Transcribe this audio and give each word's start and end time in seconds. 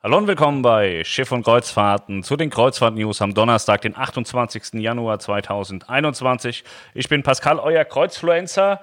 Hallo 0.00 0.16
und 0.16 0.28
willkommen 0.28 0.62
bei 0.62 1.02
Schiff 1.02 1.32
und 1.32 1.42
Kreuzfahrten 1.42 2.22
zu 2.22 2.36
den 2.36 2.50
Kreuzfahrt-News 2.50 3.20
am 3.20 3.34
Donnerstag, 3.34 3.80
den 3.80 3.96
28. 3.96 4.74
Januar 4.74 5.18
2021. 5.18 6.62
Ich 6.94 7.08
bin 7.08 7.24
Pascal, 7.24 7.58
euer 7.58 7.84
Kreuzfluencer 7.84 8.80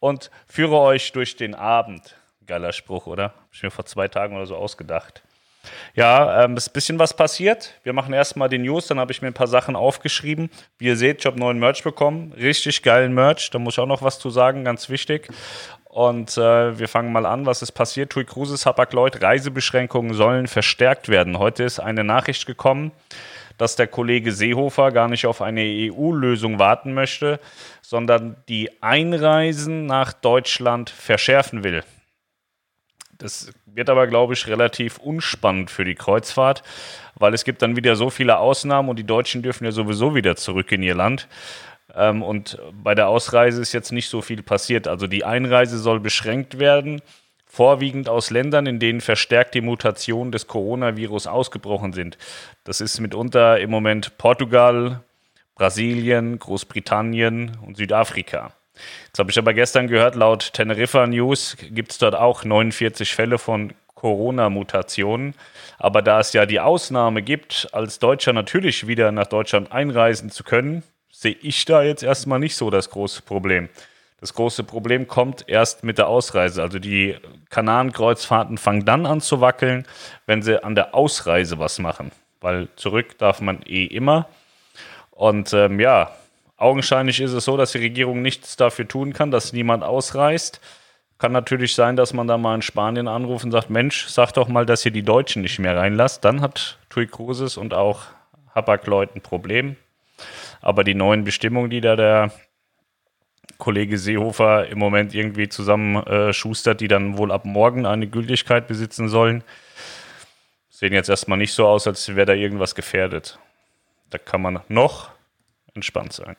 und 0.00 0.30
führe 0.46 0.78
euch 0.78 1.12
durch 1.12 1.36
den 1.36 1.54
Abend. 1.54 2.16
Geiler 2.46 2.72
Spruch, 2.72 3.06
oder? 3.06 3.24
Hab 3.24 3.48
ich 3.52 3.62
mir 3.62 3.70
vor 3.70 3.84
zwei 3.84 4.08
Tagen 4.08 4.36
oder 4.36 4.46
so 4.46 4.56
ausgedacht. 4.56 5.22
Ja, 5.94 6.44
ähm, 6.44 6.56
ist 6.56 6.70
ein 6.70 6.72
bisschen 6.72 6.98
was 6.98 7.14
passiert. 7.14 7.74
Wir 7.82 7.92
machen 7.92 8.14
erstmal 8.14 8.48
die 8.48 8.58
News, 8.58 8.86
dann 8.86 8.98
habe 8.98 9.12
ich 9.12 9.20
mir 9.20 9.28
ein 9.28 9.34
paar 9.34 9.46
Sachen 9.46 9.76
aufgeschrieben. 9.76 10.48
Wie 10.78 10.86
ihr 10.86 10.96
seht, 10.96 11.20
ich 11.20 11.26
habe 11.26 11.38
neuen 11.38 11.58
Merch 11.58 11.84
bekommen. 11.84 12.32
Richtig 12.32 12.82
geilen 12.82 13.12
Merch, 13.12 13.50
da 13.50 13.58
muss 13.58 13.74
ich 13.74 13.80
auch 13.80 13.86
noch 13.86 14.00
was 14.00 14.18
zu 14.18 14.30
sagen, 14.30 14.64
ganz 14.64 14.88
wichtig. 14.88 15.28
Und 15.94 16.36
äh, 16.38 16.76
wir 16.76 16.88
fangen 16.88 17.12
mal 17.12 17.24
an, 17.24 17.46
was 17.46 17.62
ist 17.62 17.70
passiert. 17.70 18.10
TUI 18.10 18.24
Cruises, 18.24 18.66
Hapag-Lloyd, 18.66 19.22
Reisebeschränkungen 19.22 20.12
sollen 20.14 20.48
verstärkt 20.48 21.08
werden. 21.08 21.38
Heute 21.38 21.62
ist 21.62 21.78
eine 21.78 22.02
Nachricht 22.02 22.46
gekommen, 22.46 22.90
dass 23.58 23.76
der 23.76 23.86
Kollege 23.86 24.32
Seehofer 24.32 24.90
gar 24.90 25.06
nicht 25.06 25.24
auf 25.24 25.40
eine 25.40 25.60
EU-Lösung 25.62 26.58
warten 26.58 26.94
möchte, 26.94 27.38
sondern 27.80 28.34
die 28.48 28.82
Einreisen 28.82 29.86
nach 29.86 30.12
Deutschland 30.12 30.90
verschärfen 30.90 31.62
will. 31.62 31.84
Das 33.16 33.52
wird 33.64 33.88
aber, 33.88 34.08
glaube 34.08 34.32
ich, 34.32 34.48
relativ 34.48 34.98
unspannend 34.98 35.70
für 35.70 35.84
die 35.84 35.94
Kreuzfahrt, 35.94 36.64
weil 37.14 37.34
es 37.34 37.44
gibt 37.44 37.62
dann 37.62 37.76
wieder 37.76 37.94
so 37.94 38.10
viele 38.10 38.38
Ausnahmen 38.38 38.88
und 38.88 38.98
die 38.98 39.06
Deutschen 39.06 39.42
dürfen 39.42 39.64
ja 39.64 39.70
sowieso 39.70 40.16
wieder 40.16 40.34
zurück 40.34 40.72
in 40.72 40.82
ihr 40.82 40.96
Land. 40.96 41.28
Ähm, 41.96 42.22
und 42.22 42.58
bei 42.72 42.94
der 42.94 43.08
Ausreise 43.08 43.60
ist 43.60 43.72
jetzt 43.72 43.92
nicht 43.92 44.08
so 44.08 44.22
viel 44.22 44.42
passiert. 44.42 44.88
Also 44.88 45.06
die 45.06 45.24
Einreise 45.24 45.78
soll 45.78 46.00
beschränkt 46.00 46.58
werden, 46.58 47.00
vorwiegend 47.46 48.08
aus 48.08 48.30
Ländern, 48.30 48.66
in 48.66 48.78
denen 48.80 49.00
verstärkt 49.00 49.54
die 49.54 49.60
Mutationen 49.60 50.32
des 50.32 50.46
Coronavirus 50.46 51.26
ausgebrochen 51.26 51.92
sind. 51.92 52.18
Das 52.64 52.80
ist 52.80 53.00
mitunter 53.00 53.60
im 53.60 53.70
Moment 53.70 54.18
Portugal, 54.18 55.00
Brasilien, 55.54 56.38
Großbritannien 56.38 57.56
und 57.64 57.76
Südafrika. 57.76 58.52
Jetzt 59.06 59.20
habe 59.20 59.30
ich 59.30 59.38
aber 59.38 59.54
gestern 59.54 59.86
gehört, 59.86 60.16
laut 60.16 60.52
Teneriffa 60.52 61.06
News 61.06 61.56
gibt 61.70 61.92
es 61.92 61.98
dort 61.98 62.16
auch 62.16 62.44
49 62.44 63.14
Fälle 63.14 63.38
von 63.38 63.72
Corona-Mutationen. 63.94 65.34
Aber 65.78 66.02
da 66.02 66.20
es 66.20 66.32
ja 66.32 66.44
die 66.44 66.60
Ausnahme 66.60 67.22
gibt, 67.22 67.68
als 67.72 68.00
Deutscher 68.00 68.32
natürlich 68.32 68.86
wieder 68.86 69.12
nach 69.12 69.26
Deutschland 69.26 69.72
einreisen 69.72 70.30
zu 70.30 70.44
können, 70.44 70.82
sehe 71.14 71.36
ich 71.40 71.64
da 71.64 71.82
jetzt 71.82 72.02
erstmal 72.02 72.40
nicht 72.40 72.56
so 72.56 72.70
das 72.70 72.90
große 72.90 73.22
Problem. 73.22 73.68
Das 74.20 74.34
große 74.34 74.64
Problem 74.64 75.06
kommt 75.06 75.48
erst 75.48 75.84
mit 75.84 75.98
der 75.98 76.08
Ausreise. 76.08 76.60
Also 76.60 76.78
die 76.78 77.16
Kanarenkreuzfahrten 77.50 78.58
fangen 78.58 78.84
dann 78.84 79.06
an 79.06 79.20
zu 79.20 79.40
wackeln, 79.40 79.86
wenn 80.26 80.42
sie 80.42 80.62
an 80.64 80.74
der 80.74 80.94
Ausreise 80.94 81.58
was 81.58 81.78
machen. 81.78 82.10
Weil 82.40 82.68
zurück 82.76 83.16
darf 83.18 83.40
man 83.40 83.62
eh 83.64 83.84
immer. 83.84 84.28
Und 85.10 85.52
ähm, 85.52 85.78
ja, 85.78 86.10
augenscheinlich 86.56 87.20
ist 87.20 87.32
es 87.32 87.44
so, 87.44 87.56
dass 87.56 87.72
die 87.72 87.78
Regierung 87.78 88.22
nichts 88.22 88.56
dafür 88.56 88.88
tun 88.88 89.12
kann, 89.12 89.30
dass 89.30 89.52
niemand 89.52 89.84
ausreist. 89.84 90.60
Kann 91.18 91.30
natürlich 91.30 91.74
sein, 91.74 91.94
dass 91.94 92.12
man 92.12 92.26
da 92.26 92.38
mal 92.38 92.56
in 92.56 92.62
Spanien 92.62 93.06
anruft 93.06 93.44
und 93.44 93.52
sagt, 93.52 93.70
Mensch, 93.70 94.08
sag 94.08 94.32
doch 94.32 94.48
mal, 94.48 94.66
dass 94.66 94.84
ihr 94.84 94.90
die 94.90 95.04
Deutschen 95.04 95.42
nicht 95.42 95.60
mehr 95.60 95.76
reinlasst. 95.76 96.24
Dann 96.24 96.40
hat 96.40 96.78
TUI 96.88 97.06
Cruises 97.06 97.56
und 97.56 97.72
auch 97.72 98.02
Hapag-Lloyd 98.54 99.14
ein 99.14 99.20
Problem. 99.20 99.76
Aber 100.60 100.84
die 100.84 100.94
neuen 100.94 101.24
Bestimmungen, 101.24 101.70
die 101.70 101.80
da 101.80 101.96
der 101.96 102.32
Kollege 103.58 103.98
Seehofer 103.98 104.66
im 104.68 104.78
Moment 104.78 105.14
irgendwie 105.14 105.48
zusammenschustert, 105.48 106.80
die 106.80 106.88
dann 106.88 107.18
wohl 107.18 107.30
ab 107.30 107.44
morgen 107.44 107.86
eine 107.86 108.06
Gültigkeit 108.06 108.66
besitzen 108.66 109.08
sollen, 109.08 109.44
sehen 110.70 110.92
jetzt 110.92 111.08
erstmal 111.08 111.38
nicht 111.38 111.52
so 111.52 111.66
aus, 111.66 111.86
als 111.86 112.14
wäre 112.14 112.26
da 112.26 112.32
irgendwas 112.32 112.74
gefährdet. 112.74 113.38
Da 114.10 114.18
kann 114.18 114.42
man 114.42 114.60
noch 114.68 115.10
entspannt 115.74 116.12
sein. 116.12 116.36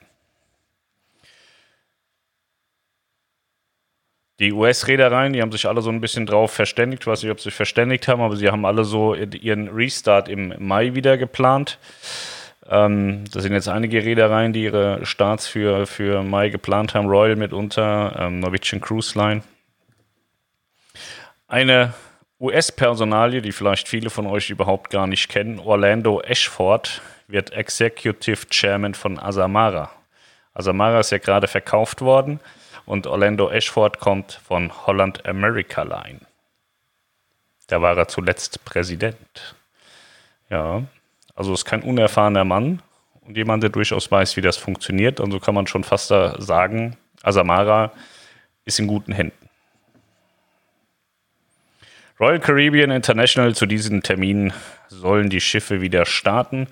Die 4.40 4.52
US-Reedereien, 4.52 5.32
die 5.32 5.42
haben 5.42 5.52
sich 5.54 5.66
alle 5.66 5.82
so 5.82 5.90
ein 5.90 6.02
bisschen 6.02 6.26
drauf 6.26 6.52
verständigt. 6.52 7.04
Ich 7.04 7.08
weiß 7.08 7.24
nicht, 7.24 7.32
ob 7.32 7.40
sie 7.40 7.46
sich 7.46 7.54
verständigt 7.54 8.10
haben, 8.10 8.22
aber 8.22 8.36
sie 8.36 8.50
haben 8.50 8.66
alle 8.66 8.84
so 8.84 9.16
ihren 9.16 9.70
Restart 9.70 10.28
im 10.28 10.54
Mai 10.60 10.94
wieder 10.94 11.18
geplant. 11.18 11.80
Ähm, 12.68 13.26
da 13.32 13.42
sind 13.42 13.54
jetzt 13.54 13.68
einige 13.68 14.04
Reedereien, 14.04 14.54
die 14.54 14.64
ihre 14.64 15.06
Starts 15.06 15.48
für, 15.48 15.86
für 15.86 16.24
Mai 16.24 16.50
geplant 16.50 16.96
haben. 16.96 17.08
Royal 17.08 17.36
mitunter, 17.36 18.16
ähm, 18.18 18.40
Norwegian 18.40 18.82
Cruise 18.82 19.18
Line. 19.18 19.44
Eine 21.48 21.94
US-Personalie, 22.40 23.42
die 23.42 23.52
vielleicht 23.52 23.88
viele 23.88 24.10
von 24.10 24.26
euch 24.26 24.50
überhaupt 24.50 24.90
gar 24.90 25.08
nicht 25.08 25.30
kennen, 25.30 25.60
Orlando 25.60 26.22
Ashford, 26.22 27.02
wird 27.28 27.52
Executive 27.54 28.48
Chairman 28.50 28.94
von 28.94 29.20
Asamara. 29.20 29.92
Asamara 30.54 31.00
ist 31.00 31.12
ja 31.12 31.18
gerade 31.18 31.48
verkauft 31.48 32.02
worden 32.02 32.40
und 32.86 33.08
Orlando 33.08 33.50
Ashford 33.50 34.00
kommt 34.00 34.34
von 34.34 34.72
Holland 34.86 35.26
America 35.26 35.84
Line. 35.84 36.20
Da 37.68 37.82
war 37.82 37.98
er 37.98 38.08
zuletzt 38.08 38.64
Präsident. 38.66 39.56
Ja, 40.50 40.84
also 41.36 41.54
ist 41.54 41.66
kein 41.66 41.84
unerfahrener 41.84 42.46
Mann 42.46 42.82
und 43.22 43.38
jemand, 43.38 43.64
der 43.64 43.70
durchaus 43.70 44.10
weiß, 44.10 44.38
wie 44.38 44.42
das 44.42 44.58
funktioniert. 44.58 45.20
Und 45.20 45.32
so 45.32 45.40
kann 45.40 45.56
man 45.56 45.68
schon 45.68 45.84
fast 45.84 46.08
sagen, 46.08 46.98
Asamara 47.24 47.92
ist 48.64 48.80
in 48.80 48.88
guten 48.88 49.12
Händen. 49.12 49.50
Royal 52.18 52.40
Caribbean 52.40 52.92
International 52.92 53.54
zu 53.54 53.66
diesen 53.66 54.02
Terminen 54.02 54.54
sollen 54.88 55.30
die 55.30 55.42
Schiffe 55.42 55.82
wieder 55.82 56.06
starten. 56.06 56.68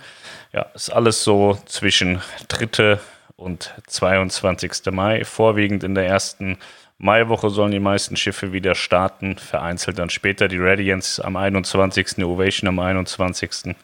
Ja, 0.54 0.62
ist 0.74 0.90
alles 0.90 1.24
so 1.24 1.58
zwischen 1.66 2.22
3. 2.48 2.98
und 3.36 3.74
22. 3.88 4.92
Mai. 4.92 5.26
Vorwiegend 5.26 5.84
in 5.84 5.96
der 5.96 6.08
ersten 6.08 6.58
Maiwoche 6.98 7.50
sollen 7.50 7.72
die 7.72 7.82
meisten 7.82 8.16
Schiffe 8.16 8.54
wieder 8.54 8.74
starten. 8.74 9.38
Vereinzelt 9.38 10.00
dann 10.00 10.10
später 10.10 10.48
die 10.48 10.60
Radiance 10.60 11.24
am 11.24 11.36
21. 11.36 12.24
Ovation 12.24 12.70
am 12.70 12.80
21 12.80 13.76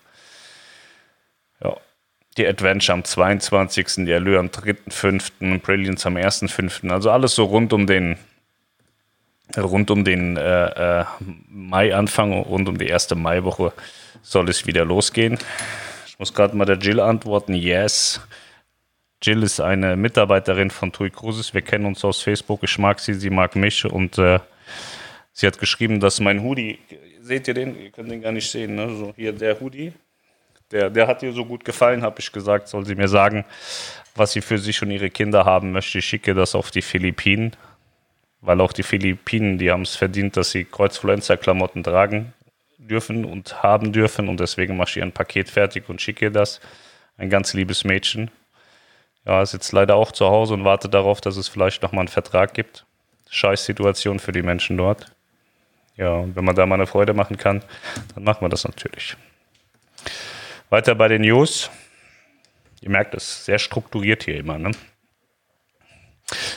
die 2.39 2.47
Adventure 2.47 2.93
am 2.93 3.03
22., 3.03 4.05
die 4.05 4.13
Allure 4.13 4.39
am 4.39 4.47
3.5., 4.47 5.59
Brilliance 5.59 6.07
am 6.07 6.15
1.5. 6.15 6.89
Also 6.89 7.11
alles 7.11 7.35
so 7.35 7.43
rund 7.43 7.73
um 7.73 7.85
den 7.85 8.17
rund 9.57 9.89
um 9.91 10.03
den 10.03 10.37
äh, 10.37 11.01
äh, 11.01 11.05
Mai-Anfang, 11.49 12.33
rund 12.33 12.69
um 12.69 12.77
die 12.77 12.87
erste 12.87 13.15
Maiwoche 13.15 13.73
soll 14.21 14.49
es 14.49 14.67
wieder 14.67 14.85
losgehen. 14.85 15.37
Ich 16.07 16.19
muss 16.19 16.33
gerade 16.33 16.55
mal 16.55 16.65
der 16.65 16.77
Jill 16.77 16.99
antworten. 16.99 17.53
Yes. 17.53 18.21
Jill 19.21 19.43
ist 19.43 19.59
eine 19.59 19.95
Mitarbeiterin 19.97 20.69
von 20.69 20.91
TUI 20.91 21.09
Cruises. 21.09 21.53
Wir 21.53 21.61
kennen 21.61 21.85
uns 21.85 22.05
aus 22.05 22.21
Facebook. 22.21 22.63
Ich 22.63 22.77
mag 22.77 22.99
sie, 22.99 23.13
sie 23.13 23.29
mag 23.29 23.55
mich. 23.55 23.85
Und 23.85 24.17
äh, 24.17 24.39
sie 25.33 25.47
hat 25.47 25.57
geschrieben, 25.57 25.99
dass 25.99 26.19
mein 26.19 26.43
Hoodie, 26.43 26.79
seht 27.21 27.47
ihr 27.47 27.53
den? 27.53 27.75
Ihr 27.81 27.89
könnt 27.89 28.11
den 28.11 28.21
gar 28.21 28.31
nicht 28.31 28.49
sehen, 28.49 28.75
ne? 28.75 28.95
So 28.95 29.13
hier 29.15 29.33
der 29.33 29.59
Hoodie 29.59 29.93
der, 30.71 30.89
der 30.89 31.07
hat 31.07 31.23
ihr 31.23 31.33
so 31.33 31.45
gut 31.45 31.65
gefallen, 31.65 32.03
habe 32.03 32.19
ich 32.19 32.31
gesagt, 32.31 32.67
soll 32.67 32.85
sie 32.85 32.95
mir 32.95 33.07
sagen, 33.07 33.45
was 34.15 34.31
sie 34.33 34.41
für 34.41 34.57
sich 34.57 34.81
und 34.81 34.91
ihre 34.91 35.09
Kinder 35.09 35.45
haben 35.45 35.71
möchte. 35.71 35.99
Ich 35.99 36.05
schicke 36.05 36.33
das 36.33 36.55
auf 36.55 36.71
die 36.71 36.81
Philippinen, 36.81 37.55
weil 38.41 38.61
auch 38.61 38.73
die 38.73 38.83
Philippinen, 38.83 39.57
die 39.57 39.71
haben 39.71 39.81
es 39.81 39.95
verdient, 39.95 40.37
dass 40.37 40.51
sie 40.51 40.65
Kreuzfluencer-Klamotten 40.65 41.83
tragen 41.83 42.33
dürfen 42.77 43.25
und 43.25 43.61
haben 43.61 43.91
dürfen 43.91 44.29
und 44.29 44.39
deswegen 44.39 44.77
mache 44.77 44.89
ich 44.89 44.97
ihr 44.97 45.03
ein 45.03 45.11
Paket 45.11 45.49
fertig 45.49 45.89
und 45.89 46.01
schicke 46.01 46.31
das. 46.31 46.59
Ein 47.17 47.29
ganz 47.29 47.53
liebes 47.53 47.83
Mädchen. 47.83 48.31
Ja, 49.25 49.45
sitzt 49.45 49.73
leider 49.73 49.95
auch 49.95 50.11
zu 50.11 50.25
Hause 50.27 50.53
und 50.53 50.63
wartet 50.63 50.93
darauf, 50.93 51.21
dass 51.21 51.37
es 51.37 51.47
vielleicht 51.47 51.83
nochmal 51.83 52.01
einen 52.01 52.07
Vertrag 52.07 52.53
gibt. 52.53 52.85
Scheiß 53.29 53.65
Situation 53.65 54.19
für 54.19 54.31
die 54.31 54.41
Menschen 54.41 54.77
dort. 54.77 55.05
Ja, 55.97 56.13
und 56.13 56.35
wenn 56.35 56.45
man 56.45 56.55
da 56.55 56.65
mal 56.65 56.75
eine 56.75 56.87
Freude 56.87 57.13
machen 57.13 57.37
kann, 57.37 57.61
dann 58.15 58.23
machen 58.23 58.41
wir 58.41 58.49
das 58.49 58.63
natürlich. 58.63 59.17
Weiter 60.69 60.93
bei 60.93 61.07
den 61.07 61.23
News. 61.23 61.71
Ihr 62.81 62.91
merkt 62.91 63.15
es, 63.15 63.45
sehr 63.45 63.57
strukturiert 63.57 64.23
hier 64.23 64.37
immer. 64.37 64.59
Ne? 64.59 64.71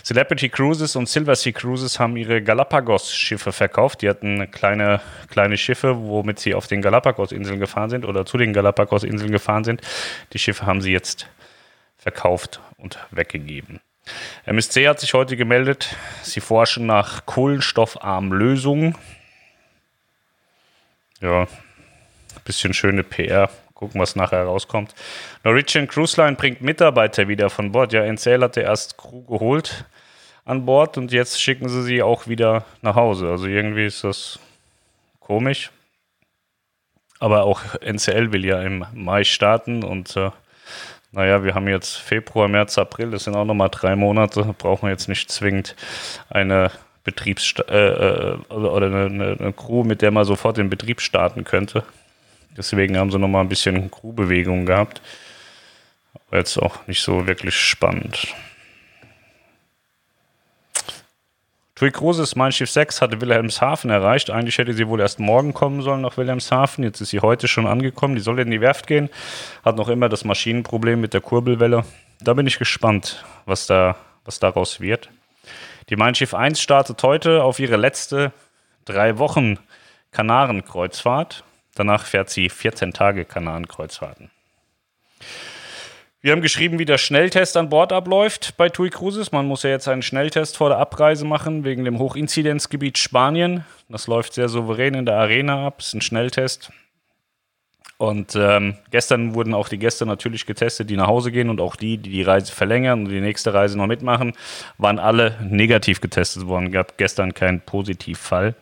Celebrity 0.03 0.51
Cruises 0.51 0.97
und 0.97 1.09
Silver 1.09 1.35
Sea 1.35 1.53
Cruises 1.53 1.99
haben 1.99 2.19
ihre 2.19 2.43
Galapagos-Schiffe 2.43 3.53
verkauft. 3.53 4.03
Die 4.03 4.09
hatten 4.11 4.51
kleine, 4.51 5.01
kleine 5.31 5.57
Schiffe, 5.57 5.97
womit 5.97 6.39
sie 6.41 6.55
auf 6.55 6.67
den 6.67 6.83
Galapagos-Inseln 6.83 7.59
gefahren 7.59 7.89
sind 7.89 8.05
oder 8.05 8.27
zu 8.27 8.37
den 8.37 8.53
Galapagos-Inseln 8.53 9.33
gefahren 9.33 9.65
sind. 9.65 9.81
Die 10.35 10.39
Schiffe 10.39 10.67
haben 10.67 10.83
sie 10.83 10.93
jetzt 10.93 11.27
verkauft 11.97 12.61
und 12.77 12.99
weggegeben. 13.11 13.81
MSC 14.45 14.89
hat 14.89 15.01
sich 15.01 15.15
heute 15.15 15.37
gemeldet, 15.39 15.97
sie 16.23 16.41
forschen 16.41 16.85
nach 16.85 17.25
kohlenstoffarmen 17.25 18.33
Lösungen. 18.33 18.99
Ja, 21.21 21.47
bisschen 22.45 22.75
schöne 22.75 23.05
PR 23.05 23.49
Gucken, 23.83 24.01
was 24.01 24.15
nachher 24.15 24.45
rauskommt. 24.45 24.95
Norwegian 25.43 25.89
Cruise 25.89 26.17
Line 26.21 26.37
bringt 26.37 26.63
Mitarbeiter 26.63 27.27
wieder 27.27 27.51
von 27.51 27.73
Bord. 27.73 27.93
Ja, 27.93 28.05
NCL 28.05 28.41
hatte 28.41 28.61
erst 28.61 28.97
Crew 28.97 29.23
geholt 29.25 29.87
an 30.45 30.65
Bord 30.65 30.99
und 30.99 31.11
jetzt 31.11 31.43
schicken 31.43 31.69
sie 31.69 31.83
sie 31.83 32.01
auch 32.01 32.29
wieder 32.29 32.65
nach 32.81 32.95
Hause. 32.95 33.29
Also 33.29 33.47
irgendwie 33.47 33.87
ist 33.87 34.05
das 34.05 34.39
komisch. 35.19 35.73
Aber 37.19 37.43
auch 37.43 37.61
NCL 37.81 38.33
will 38.33 38.45
ja 38.45 38.63
im 38.63 38.87
Mai 38.95 39.25
starten 39.25 39.83
und 39.83 40.17
äh, 40.17 40.31
naja, 41.11 41.43
wir 41.43 41.57
haben 41.57 41.67
jetzt 41.67 41.97
Februar, 41.97 42.47
März, 42.47 42.79
April, 42.79 43.11
das 43.11 43.25
sind 43.25 43.35
auch 43.35 43.45
nochmal 43.45 43.69
drei 43.69 43.97
Monate, 43.97 44.55
brauchen 44.59 44.87
wir 44.87 44.91
jetzt 44.91 45.09
nicht 45.09 45.29
zwingend 45.29 45.75
eine 46.31 46.71
Betriebs 47.03 47.53
äh, 47.69 47.75
äh, 47.75 48.39
oder 48.49 48.87
eine, 48.87 49.37
eine, 49.41 49.53
Crew, 49.53 49.83
mit 49.83 50.03
der 50.03 50.13
man 50.13 50.25
sofort 50.25 50.57
den 50.57 50.71
Betrieb 50.71 51.01
starten 51.01 51.43
könnte. 51.43 51.83
Deswegen 52.57 52.97
haben 52.97 53.11
sie 53.11 53.19
nochmal 53.19 53.43
ein 53.43 53.49
bisschen 53.49 53.91
Crewbewegung 53.91 54.67
gehabt. 54.67 55.01
Aber 56.29 56.39
jetzt 56.39 56.59
auch 56.59 56.87
nicht 56.87 57.03
so 57.03 57.27
wirklich 57.27 57.57
spannend. 57.57 58.35
Tui 61.83 61.91
Cruises 61.91 62.37
Mein 62.37 62.53
Schiff 62.53 62.71
6 62.71 63.01
hatte 63.01 63.21
Wilhelmshaven 63.21 63.91
erreicht. 63.91 64.31
Eigentlich 64.31 64.59
hätte 64.59 64.73
sie 64.73 64.87
wohl 64.87 65.01
erst 65.01 65.19
morgen 65.19 65.53
kommen 65.53 65.83
sollen 65.83 66.03
nach 66.03 66.17
Wilhelmshaven. 66.17 66.85
Jetzt 66.85 67.01
ist 67.01 67.11
sie 67.11 67.19
heute 67.19 67.49
schon 67.49 67.67
angekommen. 67.67 68.15
Die 68.15 68.21
soll 68.21 68.39
in 68.39 68.53
die 68.53 68.61
Werft 68.61 68.87
gehen. 68.87 69.11
Hat 69.65 69.77
noch 69.77 69.89
immer 69.89 70.09
das 70.09 70.25
Maschinenproblem 70.25 71.01
mit 71.01 71.13
der 71.13 71.21
Kurbelwelle. 71.21 71.85
Da 72.21 72.35
bin 72.35 72.47
ich 72.47 72.59
gespannt, 72.59 73.25
was, 73.47 73.67
da, 73.67 73.97
was 74.25 74.39
daraus 74.39 74.81
wird. 74.81 75.11
Die 75.89 75.97
Mein 75.97 76.15
Schiff 76.15 76.35
1 76.35 76.61
startet 76.61 77.03
heute 77.03 77.43
auf 77.43 77.59
ihre 77.59 77.77
letzte 77.77 78.33
drei 78.85 79.19
Wochen 79.19 79.59
Kanarenkreuzfahrt. 80.13 81.43
Danach 81.75 82.05
fährt 82.07 82.31
sie 82.31 82.49
14 82.49 82.93
Tage 82.93 83.25
Kanarenkreuzfahrten. 83.25 84.31
Wir 86.25 86.31
haben 86.31 86.43
geschrieben, 86.43 86.79
wie 86.79 86.85
der 86.85 86.99
Schnelltest 86.99 87.57
an 87.57 87.69
Bord 87.69 87.93
abläuft 87.93 88.57
bei 88.57 88.69
TUI 88.69 88.91
Cruises. 88.91 89.33
Man 89.33 89.47
muss 89.47 89.65
ja 89.65 89.71
jetzt 89.71 89.89
einen 89.89 90.03
Schnelltest 90.03 90.57
vor 90.57 90.69
der 90.69 90.79
Abreise 90.79 91.25
machen, 91.25 91.65
wegen 91.65 91.85
dem 91.85 91.99
Hochinzidenzgebiet 91.99 92.97
Spanien. 92.97 93.65
Das 93.89 94.07
läuft 94.07 94.35
sehr 94.35 94.49
souverän 94.49 94.95
in 94.95 95.05
der 95.05 95.17
Arena 95.17 95.67
ab. 95.67 95.81
Ist 95.81 95.95
ein 95.95 96.01
Schnelltest. 96.01 96.71
Und 97.99 98.37
ähm, 98.37 98.77
gestern 98.91 99.35
wurden 99.35 99.53
auch 99.53 99.69
die 99.69 99.79
Gäste 99.79 100.07
natürlich 100.07 100.47
getestet, 100.47 100.91
die 100.91 100.97
nach 100.97 101.09
Hause 101.09 101.33
gehen 101.33 101.51
und 101.51 101.61
auch 101.61 101.77
die, 101.77 101.99
die 101.99 102.11
die 102.11 102.23
Reise 102.23 102.53
verlängern 102.53 103.05
und 103.05 103.09
die 103.09 103.21
nächste 103.21 103.53
Reise 103.55 103.77
noch 103.77 103.87
mitmachen, 103.87 104.33
waren 104.79 105.01
alle 105.01 105.39
negativ 105.43 106.01
getestet 106.01 106.47
worden. 106.47 106.71
Gab 106.71 106.99
gestern 106.99 107.35
keinen 107.35 107.61
Positivfall. 107.61 108.55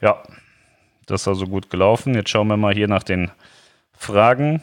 Ja, 0.00 0.22
das 1.12 1.22
ist 1.22 1.28
also 1.28 1.46
gut 1.46 1.68
gelaufen. 1.68 2.14
Jetzt 2.14 2.30
schauen 2.30 2.48
wir 2.48 2.56
mal 2.56 2.72
hier 2.72 2.88
nach 2.88 3.02
den 3.02 3.30
Fragen. 3.92 4.62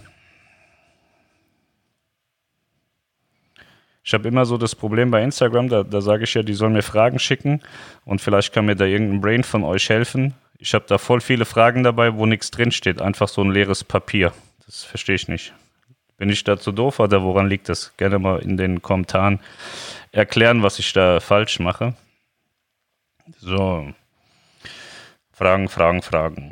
Ich 4.04 4.16
habe 4.16 4.28
immer 4.28 4.46
so 4.48 4.58
das 4.58 4.74
Problem 4.74 5.12
bei 5.12 5.22
Instagram, 5.22 5.70
da, 5.70 5.84
da 5.84 6.02
sage 6.02 6.24
ich 6.24 6.34
ja, 6.34 6.42
die 6.42 6.56
sollen 6.56 6.74
mir 6.74 6.82
Fragen 6.82 7.20
schicken 7.20 7.62
und 8.04 8.20
vielleicht 8.20 8.52
kann 8.52 8.66
mir 8.66 8.76
da 8.76 8.86
irgendein 8.86 9.22
Brain 9.22 9.44
von 9.44 9.64
euch 9.64 9.90
helfen. 9.90 10.34
Ich 10.58 10.74
habe 10.74 10.86
da 10.88 10.98
voll 10.98 11.22
viele 11.22 11.46
Fragen 11.46 11.84
dabei, 11.84 12.16
wo 12.16 12.26
nichts 12.26 12.50
drinsteht, 12.50 13.00
einfach 13.00 13.28
so 13.28 13.44
ein 13.44 13.52
leeres 13.52 13.84
Papier. 13.84 14.34
Das 14.66 14.84
verstehe 14.84 15.16
ich 15.16 15.28
nicht. 15.28 15.54
Bin 16.18 16.30
ich 16.30 16.44
da 16.44 16.58
zu 16.58 16.72
doof 16.72 17.00
oder 17.00 17.22
woran 17.22 17.48
liegt 17.48 17.70
das? 17.70 17.96
Gerne 17.98 18.18
mal 18.18 18.40
in 18.40 18.58
den 18.58 18.82
Kommentaren 18.82 19.40
erklären, 20.12 20.64
was 20.64 20.80
ich 20.80 20.92
da 20.94 21.20
falsch 21.20 21.60
mache. 21.60 21.94
So. 23.38 23.94
Fragen, 25.40 25.70
Fragen, 25.70 26.02
Fragen. 26.02 26.52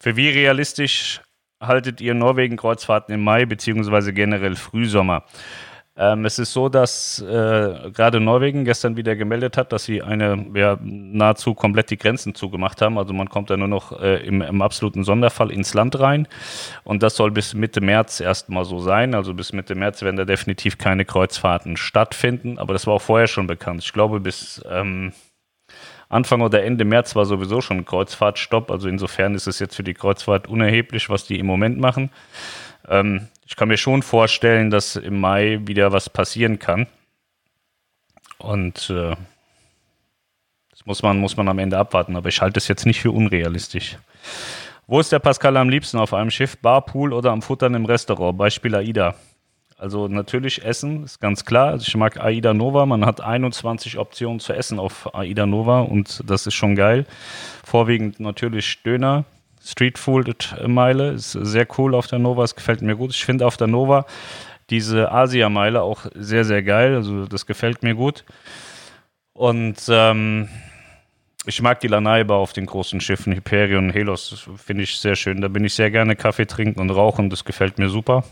Für 0.00 0.16
wie 0.16 0.28
realistisch 0.28 1.20
haltet 1.62 2.00
ihr 2.00 2.14
Norwegen-Kreuzfahrten 2.14 3.14
im 3.14 3.22
Mai 3.22 3.46
beziehungsweise 3.46 4.12
generell 4.12 4.56
Frühsommer? 4.56 5.22
Ähm, 6.00 6.24
es 6.24 6.38
ist 6.38 6.54
so, 6.54 6.70
dass 6.70 7.20
äh, 7.20 7.90
gerade 7.92 8.20
Norwegen 8.20 8.64
gestern 8.64 8.96
wieder 8.96 9.16
gemeldet 9.16 9.58
hat, 9.58 9.70
dass 9.70 9.84
sie 9.84 10.00
eine 10.00 10.46
ja, 10.54 10.78
nahezu 10.80 11.52
komplett 11.52 11.90
die 11.90 11.98
Grenzen 11.98 12.34
zugemacht 12.34 12.80
haben. 12.80 12.96
Also 12.96 13.12
man 13.12 13.28
kommt 13.28 13.50
da 13.50 13.58
nur 13.58 13.68
noch 13.68 14.00
äh, 14.00 14.16
im, 14.26 14.40
im, 14.40 14.62
absoluten 14.62 15.04
Sonderfall 15.04 15.50
ins 15.50 15.74
Land 15.74 16.00
rein. 16.00 16.26
Und 16.84 17.02
das 17.02 17.16
soll 17.16 17.30
bis 17.32 17.52
Mitte 17.52 17.82
März 17.82 18.20
erstmal 18.20 18.64
so 18.64 18.78
sein. 18.78 19.14
Also 19.14 19.34
bis 19.34 19.52
Mitte 19.52 19.74
März 19.74 20.00
werden 20.00 20.16
da 20.16 20.24
definitiv 20.24 20.78
keine 20.78 21.04
Kreuzfahrten 21.04 21.76
stattfinden. 21.76 22.58
Aber 22.58 22.72
das 22.72 22.86
war 22.86 22.94
auch 22.94 23.02
vorher 23.02 23.26
schon 23.28 23.46
bekannt. 23.46 23.82
Ich 23.84 23.92
glaube, 23.92 24.20
bis 24.20 24.64
ähm, 24.70 25.12
Anfang 26.08 26.40
oder 26.40 26.62
Ende 26.64 26.86
März 26.86 27.14
war 27.14 27.26
sowieso 27.26 27.60
schon 27.60 27.84
Kreuzfahrtstopp. 27.84 28.70
Also 28.70 28.88
insofern 28.88 29.34
ist 29.34 29.46
es 29.46 29.58
jetzt 29.58 29.76
für 29.76 29.84
die 29.84 29.92
Kreuzfahrt 29.92 30.48
unerheblich, 30.48 31.10
was 31.10 31.26
die 31.26 31.38
im 31.38 31.44
Moment 31.44 31.78
machen. 31.78 32.08
Ähm, 32.88 33.28
ich 33.50 33.56
kann 33.56 33.66
mir 33.66 33.76
schon 33.76 34.02
vorstellen, 34.02 34.70
dass 34.70 34.94
im 34.94 35.18
Mai 35.18 35.58
wieder 35.64 35.90
was 35.90 36.08
passieren 36.08 36.60
kann. 36.60 36.86
Und 38.38 38.88
äh, 38.90 39.16
das 40.70 40.86
muss 40.86 41.02
man, 41.02 41.18
muss 41.18 41.36
man 41.36 41.48
am 41.48 41.58
Ende 41.58 41.76
abwarten. 41.76 42.14
Aber 42.14 42.28
ich 42.28 42.40
halte 42.40 42.58
es 42.58 42.68
jetzt 42.68 42.86
nicht 42.86 43.00
für 43.00 43.10
unrealistisch. 43.10 43.98
Wo 44.86 45.00
ist 45.00 45.10
der 45.10 45.18
Pascal 45.18 45.56
am 45.56 45.68
liebsten? 45.68 45.98
Auf 45.98 46.14
einem 46.14 46.30
Schiff, 46.30 46.58
Bar, 46.58 46.84
Pool 46.84 47.12
oder 47.12 47.32
am 47.32 47.42
Futtern 47.42 47.74
im 47.74 47.86
Restaurant? 47.86 48.38
Beispiel 48.38 48.76
AIDA. 48.76 49.16
Also 49.76 50.06
natürlich 50.06 50.64
Essen 50.64 51.02
ist 51.02 51.18
ganz 51.18 51.44
klar. 51.44 51.70
Also 51.70 51.86
ich 51.88 51.96
mag 51.96 52.20
Aida 52.22 52.54
Nova. 52.54 52.86
Man 52.86 53.04
hat 53.04 53.20
21 53.20 53.98
Optionen 53.98 54.38
zu 54.38 54.52
essen 54.52 54.78
auf 54.78 55.12
Aida 55.12 55.46
Nova 55.46 55.80
und 55.80 56.22
das 56.24 56.46
ist 56.46 56.54
schon 56.54 56.76
geil. 56.76 57.04
Vorwiegend 57.64 58.20
natürlich 58.20 58.84
Döner. 58.84 59.24
Street 59.62 59.98
Food 59.98 60.54
Meile 60.66 61.12
ist 61.12 61.32
sehr 61.32 61.66
cool 61.78 61.94
auf 61.94 62.06
der 62.06 62.18
Nova. 62.18 62.44
Es 62.44 62.54
gefällt 62.54 62.82
mir 62.82 62.96
gut. 62.96 63.10
Ich 63.10 63.24
finde 63.24 63.46
auf 63.46 63.56
der 63.56 63.66
Nova 63.66 64.06
diese 64.70 65.10
Asia-Meile 65.10 65.82
auch 65.82 66.06
sehr, 66.14 66.44
sehr 66.44 66.62
geil. 66.62 66.94
Also 66.94 67.26
das 67.26 67.46
gefällt 67.46 67.82
mir 67.82 67.94
gut. 67.94 68.24
Und 69.32 69.78
ähm, 69.88 70.48
ich 71.46 71.62
mag 71.62 71.80
die 71.80 71.88
Lanaiba 71.88 72.34
auf 72.34 72.52
den 72.52 72.66
großen 72.66 73.00
Schiffen, 73.00 73.34
Hyperion 73.34 73.90
Helos, 73.90 74.48
finde 74.56 74.84
ich 74.84 74.98
sehr 74.98 75.16
schön. 75.16 75.40
Da 75.40 75.48
bin 75.48 75.64
ich 75.64 75.74
sehr 75.74 75.90
gerne 75.90 76.14
Kaffee 76.16 76.46
trinken 76.46 76.80
und 76.80 76.90
rauchen. 76.90 77.30
Das 77.30 77.44
gefällt 77.44 77.78
mir 77.78 77.88
super. 77.88 78.24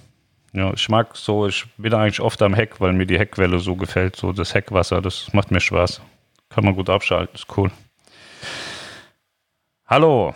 Ja, 0.53 0.73
ich 0.73 0.89
mag 0.89 1.17
so, 1.17 1.47
ich 1.47 1.67
bin 1.77 1.93
eigentlich 1.93 2.21
oft 2.21 2.41
am 2.43 2.55
Heck, 2.55 2.81
weil 2.81 2.93
mir 2.93 3.07
die 3.07 3.19
Heckwelle 3.19 3.59
so 3.59 3.77
gefällt, 3.77 4.17
so 4.17 4.33
das 4.33 4.55
Heckwasser, 4.55 5.03
das 5.03 5.33
macht 5.35 5.51
mir 5.51 5.61
Spaß. 5.61 6.01
Kann 6.49 6.65
man 6.65 6.75
gut 6.75 6.89
abschalten, 6.89 7.35
ist 7.35 7.47
cool. 7.57 7.71
Hallo, 9.87 10.35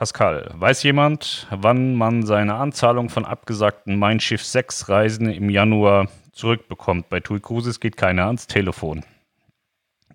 Pascal. 0.00 0.50
Weiß 0.54 0.82
jemand, 0.82 1.46
wann 1.50 1.94
man 1.94 2.24
seine 2.24 2.54
Anzahlung 2.54 3.10
von 3.10 3.26
abgesagten 3.26 3.98
Mein 3.98 4.18
Schiff 4.18 4.42
6 4.42 4.88
Reisen 4.88 5.30
im 5.30 5.50
Januar 5.50 6.08
zurückbekommt? 6.32 7.10
Bei 7.10 7.20
TUI 7.20 7.38
Cruises 7.38 7.80
geht 7.80 7.98
keiner 7.98 8.24
ans 8.24 8.46
Telefon. 8.46 9.04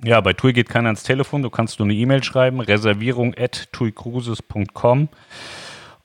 Ja, 0.03 0.21
bei 0.21 0.33
TUI 0.33 0.53
geht 0.53 0.69
keiner 0.69 0.87
ans 0.87 1.03
Telefon. 1.03 1.43
Du 1.43 1.51
kannst 1.51 1.77
nur 1.77 1.85
eine 1.85 1.93
E-Mail 1.93 2.23
schreiben, 2.23 2.61
reservierung 2.61 3.35
at 3.37 3.71
tuicruises.com. 3.73 5.07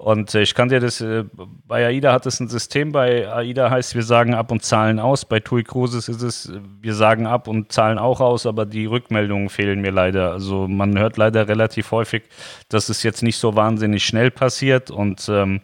Und 0.01 0.35
äh, 0.35 0.41
ich 0.41 0.55
kann 0.55 0.71
dir 0.71 0.81
das, 0.81 1.03
äh, 1.03 1.25
bei 1.67 1.85
AIDA 1.85 2.11
hat 2.11 2.25
es 2.25 2.41
ein 2.41 2.49
System, 2.49 2.91
bei 2.91 3.31
AIDA 3.31 3.69
heißt, 3.69 3.95
wir 3.95 4.03
sagen 4.03 4.33
ab 4.33 4.51
und 4.51 4.65
zahlen 4.65 4.99
aus. 4.99 5.27
Bei 5.27 5.41
TUI 5.41 5.63
Cruises 5.63 6.09
ist 6.09 6.23
es, 6.23 6.51
wir 6.81 6.95
sagen 6.95 7.27
ab 7.27 7.47
und 7.49 7.71
zahlen 7.71 7.99
auch 7.99 8.23
aus, 8.23 8.47
aber 8.47 8.65
die 8.65 8.87
Rückmeldungen 8.87 9.51
fehlen 9.51 9.83
mir 9.83 9.91
leider. 9.91 10.33
Also 10.33 10.67
man 10.67 10.99
hört 10.99 11.19
leider 11.19 11.49
relativ 11.49 11.91
häufig, 11.91 12.23
dass 12.71 12.89
es 12.89 13.03
jetzt 13.03 13.23
nicht 13.23 13.37
so 13.37 13.57
wahnsinnig 13.57 14.03
schnell 14.03 14.31
passiert 14.31 14.91
und 14.91 15.29
ähm, 15.29 15.61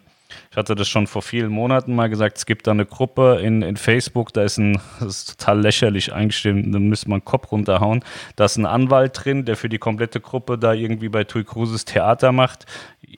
ich 0.51 0.57
hatte 0.57 0.75
das 0.75 0.89
schon 0.89 1.07
vor 1.07 1.23
vielen 1.23 1.51
Monaten 1.51 1.95
mal 1.95 2.09
gesagt, 2.09 2.39
es 2.39 2.47
gibt 2.47 2.67
da 2.67 2.71
eine 2.71 2.87
Gruppe 2.87 3.41
in, 3.43 3.63
in 3.63 3.77
Facebook, 3.77 4.33
da 4.33 4.43
ist 4.43 4.59
ein, 4.59 4.81
das 5.01 5.19
ist 5.19 5.39
total 5.39 5.61
lächerlich 5.61 6.13
eingestimmt, 6.13 6.75
da 6.75 6.79
müsste 6.79 7.11
man 7.11 7.21
den 7.21 7.25
Kopf 7.25 7.53
runterhauen. 7.53 8.05
Da 8.37 8.47
ist 8.47 8.57
ein 8.57 8.67
Anwalt 8.67 9.25
drin, 9.25 9.45
der 9.45 9.57
für 9.57 9.69
die 9.69 9.79
komplette 9.79 10.21
Gruppe 10.21 10.59
da 10.59 10.73
irgendwie 10.73 11.09
bei 11.09 11.25
TUI 11.25 11.45
Cruises 11.45 11.85
Theater 11.85 12.33
macht 12.33 12.67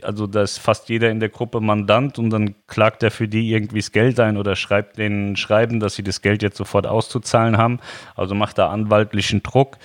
also 0.02 0.26
da 0.26 0.42
ist 0.42 0.58
fast 0.58 0.88
jeder 0.88 1.10
in 1.10 1.20
der 1.20 1.28
Gruppe 1.28 1.60
Mandant 1.60 2.18
und 2.18 2.30
dann 2.30 2.54
klagt 2.66 3.02
er 3.02 3.10
für 3.10 3.28
die 3.28 3.50
irgendwie 3.50 3.78
das 3.78 3.92
Geld 3.92 4.20
ein 4.20 4.36
oder 4.36 4.56
schreibt 4.56 4.98
denen 4.98 5.36
Schreiben, 5.36 5.80
dass 5.80 5.94
sie 5.94 6.02
das 6.02 6.22
Geld 6.22 6.42
jetzt 6.42 6.56
sofort 6.56 6.86
auszuzahlen 6.86 7.58
haben. 7.58 7.80
Also 8.14 8.34
macht 8.34 8.58
da 8.58 8.68
anwaltlichen 8.70 9.42
Druck. 9.42 9.78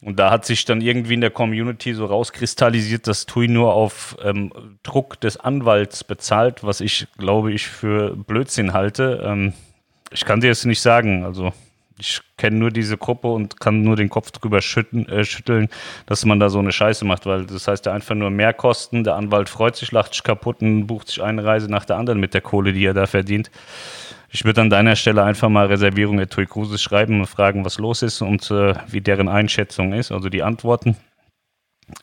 Und 0.00 0.18
da 0.18 0.30
hat 0.30 0.44
sich 0.44 0.64
dann 0.64 0.80
irgendwie 0.80 1.14
in 1.14 1.20
der 1.20 1.30
Community 1.30 1.94
so 1.94 2.06
rauskristallisiert, 2.06 3.06
dass 3.08 3.26
TUI 3.26 3.48
nur 3.48 3.74
auf 3.74 4.16
ähm, 4.22 4.52
Druck 4.82 5.20
des 5.20 5.36
Anwalts 5.36 6.04
bezahlt, 6.04 6.62
was 6.62 6.80
ich, 6.80 7.08
glaube 7.18 7.52
ich, 7.52 7.66
für 7.66 8.14
Blödsinn 8.14 8.72
halte. 8.72 9.22
Ähm, 9.24 9.52
ich 10.12 10.24
kann 10.24 10.40
dir 10.40 10.48
jetzt 10.48 10.66
nicht 10.66 10.80
sagen. 10.80 11.24
Also 11.24 11.52
ich 11.98 12.20
kenne 12.36 12.56
nur 12.56 12.70
diese 12.70 12.98
Gruppe 12.98 13.28
und 13.28 13.58
kann 13.58 13.82
nur 13.82 13.96
den 13.96 14.10
Kopf 14.10 14.30
drüber 14.30 14.60
schütten, 14.60 15.08
äh, 15.08 15.24
schütteln, 15.24 15.68
dass 16.04 16.24
man 16.24 16.38
da 16.38 16.50
so 16.50 16.58
eine 16.58 16.72
Scheiße 16.72 17.04
macht, 17.04 17.26
weil 17.26 17.46
das 17.46 17.66
heißt 17.66 17.86
ja 17.86 17.92
einfach 17.92 18.14
nur 18.14 18.30
mehr 18.30 18.52
Kosten. 18.52 19.04
Der 19.04 19.14
Anwalt 19.14 19.48
freut 19.48 19.76
sich, 19.76 19.92
lacht 19.92 20.12
sich 20.12 20.22
kaputt 20.22 20.60
und 20.60 20.86
bucht 20.86 21.08
sich 21.08 21.22
eine 21.22 21.44
Reise 21.44 21.70
nach 21.70 21.84
der 21.84 21.96
anderen 21.96 22.20
mit 22.20 22.34
der 22.34 22.42
Kohle, 22.42 22.72
die 22.72 22.84
er 22.84 22.94
da 22.94 23.06
verdient. 23.06 23.50
Ich 24.28 24.44
würde 24.44 24.60
an 24.60 24.70
deiner 24.70 24.96
Stelle 24.96 25.22
einfach 25.22 25.48
mal 25.48 25.66
Reservierung 25.66 26.18
der 26.18 26.28
TUI 26.28 26.46
Cruises 26.46 26.82
schreiben 26.82 27.20
und 27.20 27.26
fragen, 27.26 27.64
was 27.64 27.78
los 27.78 28.02
ist 28.02 28.20
und 28.20 28.50
äh, 28.50 28.74
wie 28.88 29.00
deren 29.00 29.28
Einschätzung 29.28 29.94
ist, 29.94 30.12
also 30.12 30.28
die 30.28 30.42
Antworten. 30.42 30.96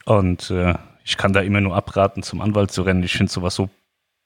Und 0.05 0.49
äh, 0.49 0.73
ich 1.05 1.17
kann 1.17 1.33
da 1.33 1.41
immer 1.41 1.61
nur 1.61 1.75
abraten, 1.75 2.23
zum 2.23 2.41
Anwalt 2.41 2.71
zu 2.71 2.81
rennen. 2.81 3.03
Ich 3.03 3.13
finde 3.13 3.31
sowas 3.31 3.53
so 3.55 3.69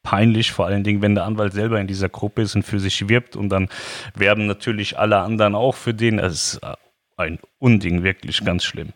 peinlich, 0.07 0.53
vor 0.53 0.65
allen 0.67 0.85
Dingen, 0.85 1.01
wenn 1.01 1.15
der 1.15 1.25
Anwalt 1.25 1.51
selber 1.51 1.81
in 1.81 1.87
dieser 1.87 2.07
Gruppe 2.07 2.41
ist 2.41 2.55
und 2.55 2.63
für 2.63 2.79
sich 2.79 3.09
wirbt 3.09 3.35
und 3.35 3.49
dann 3.49 3.67
werben 4.15 4.45
natürlich 4.45 4.97
alle 4.97 5.17
anderen 5.17 5.53
auch 5.53 5.75
für 5.75 5.93
den. 5.93 6.15
Das 6.15 6.33
ist 6.33 6.61
ein 7.17 7.39
Unding, 7.59 8.03
wirklich 8.03 8.45
ganz 8.45 8.63
schlimm. 8.63 8.93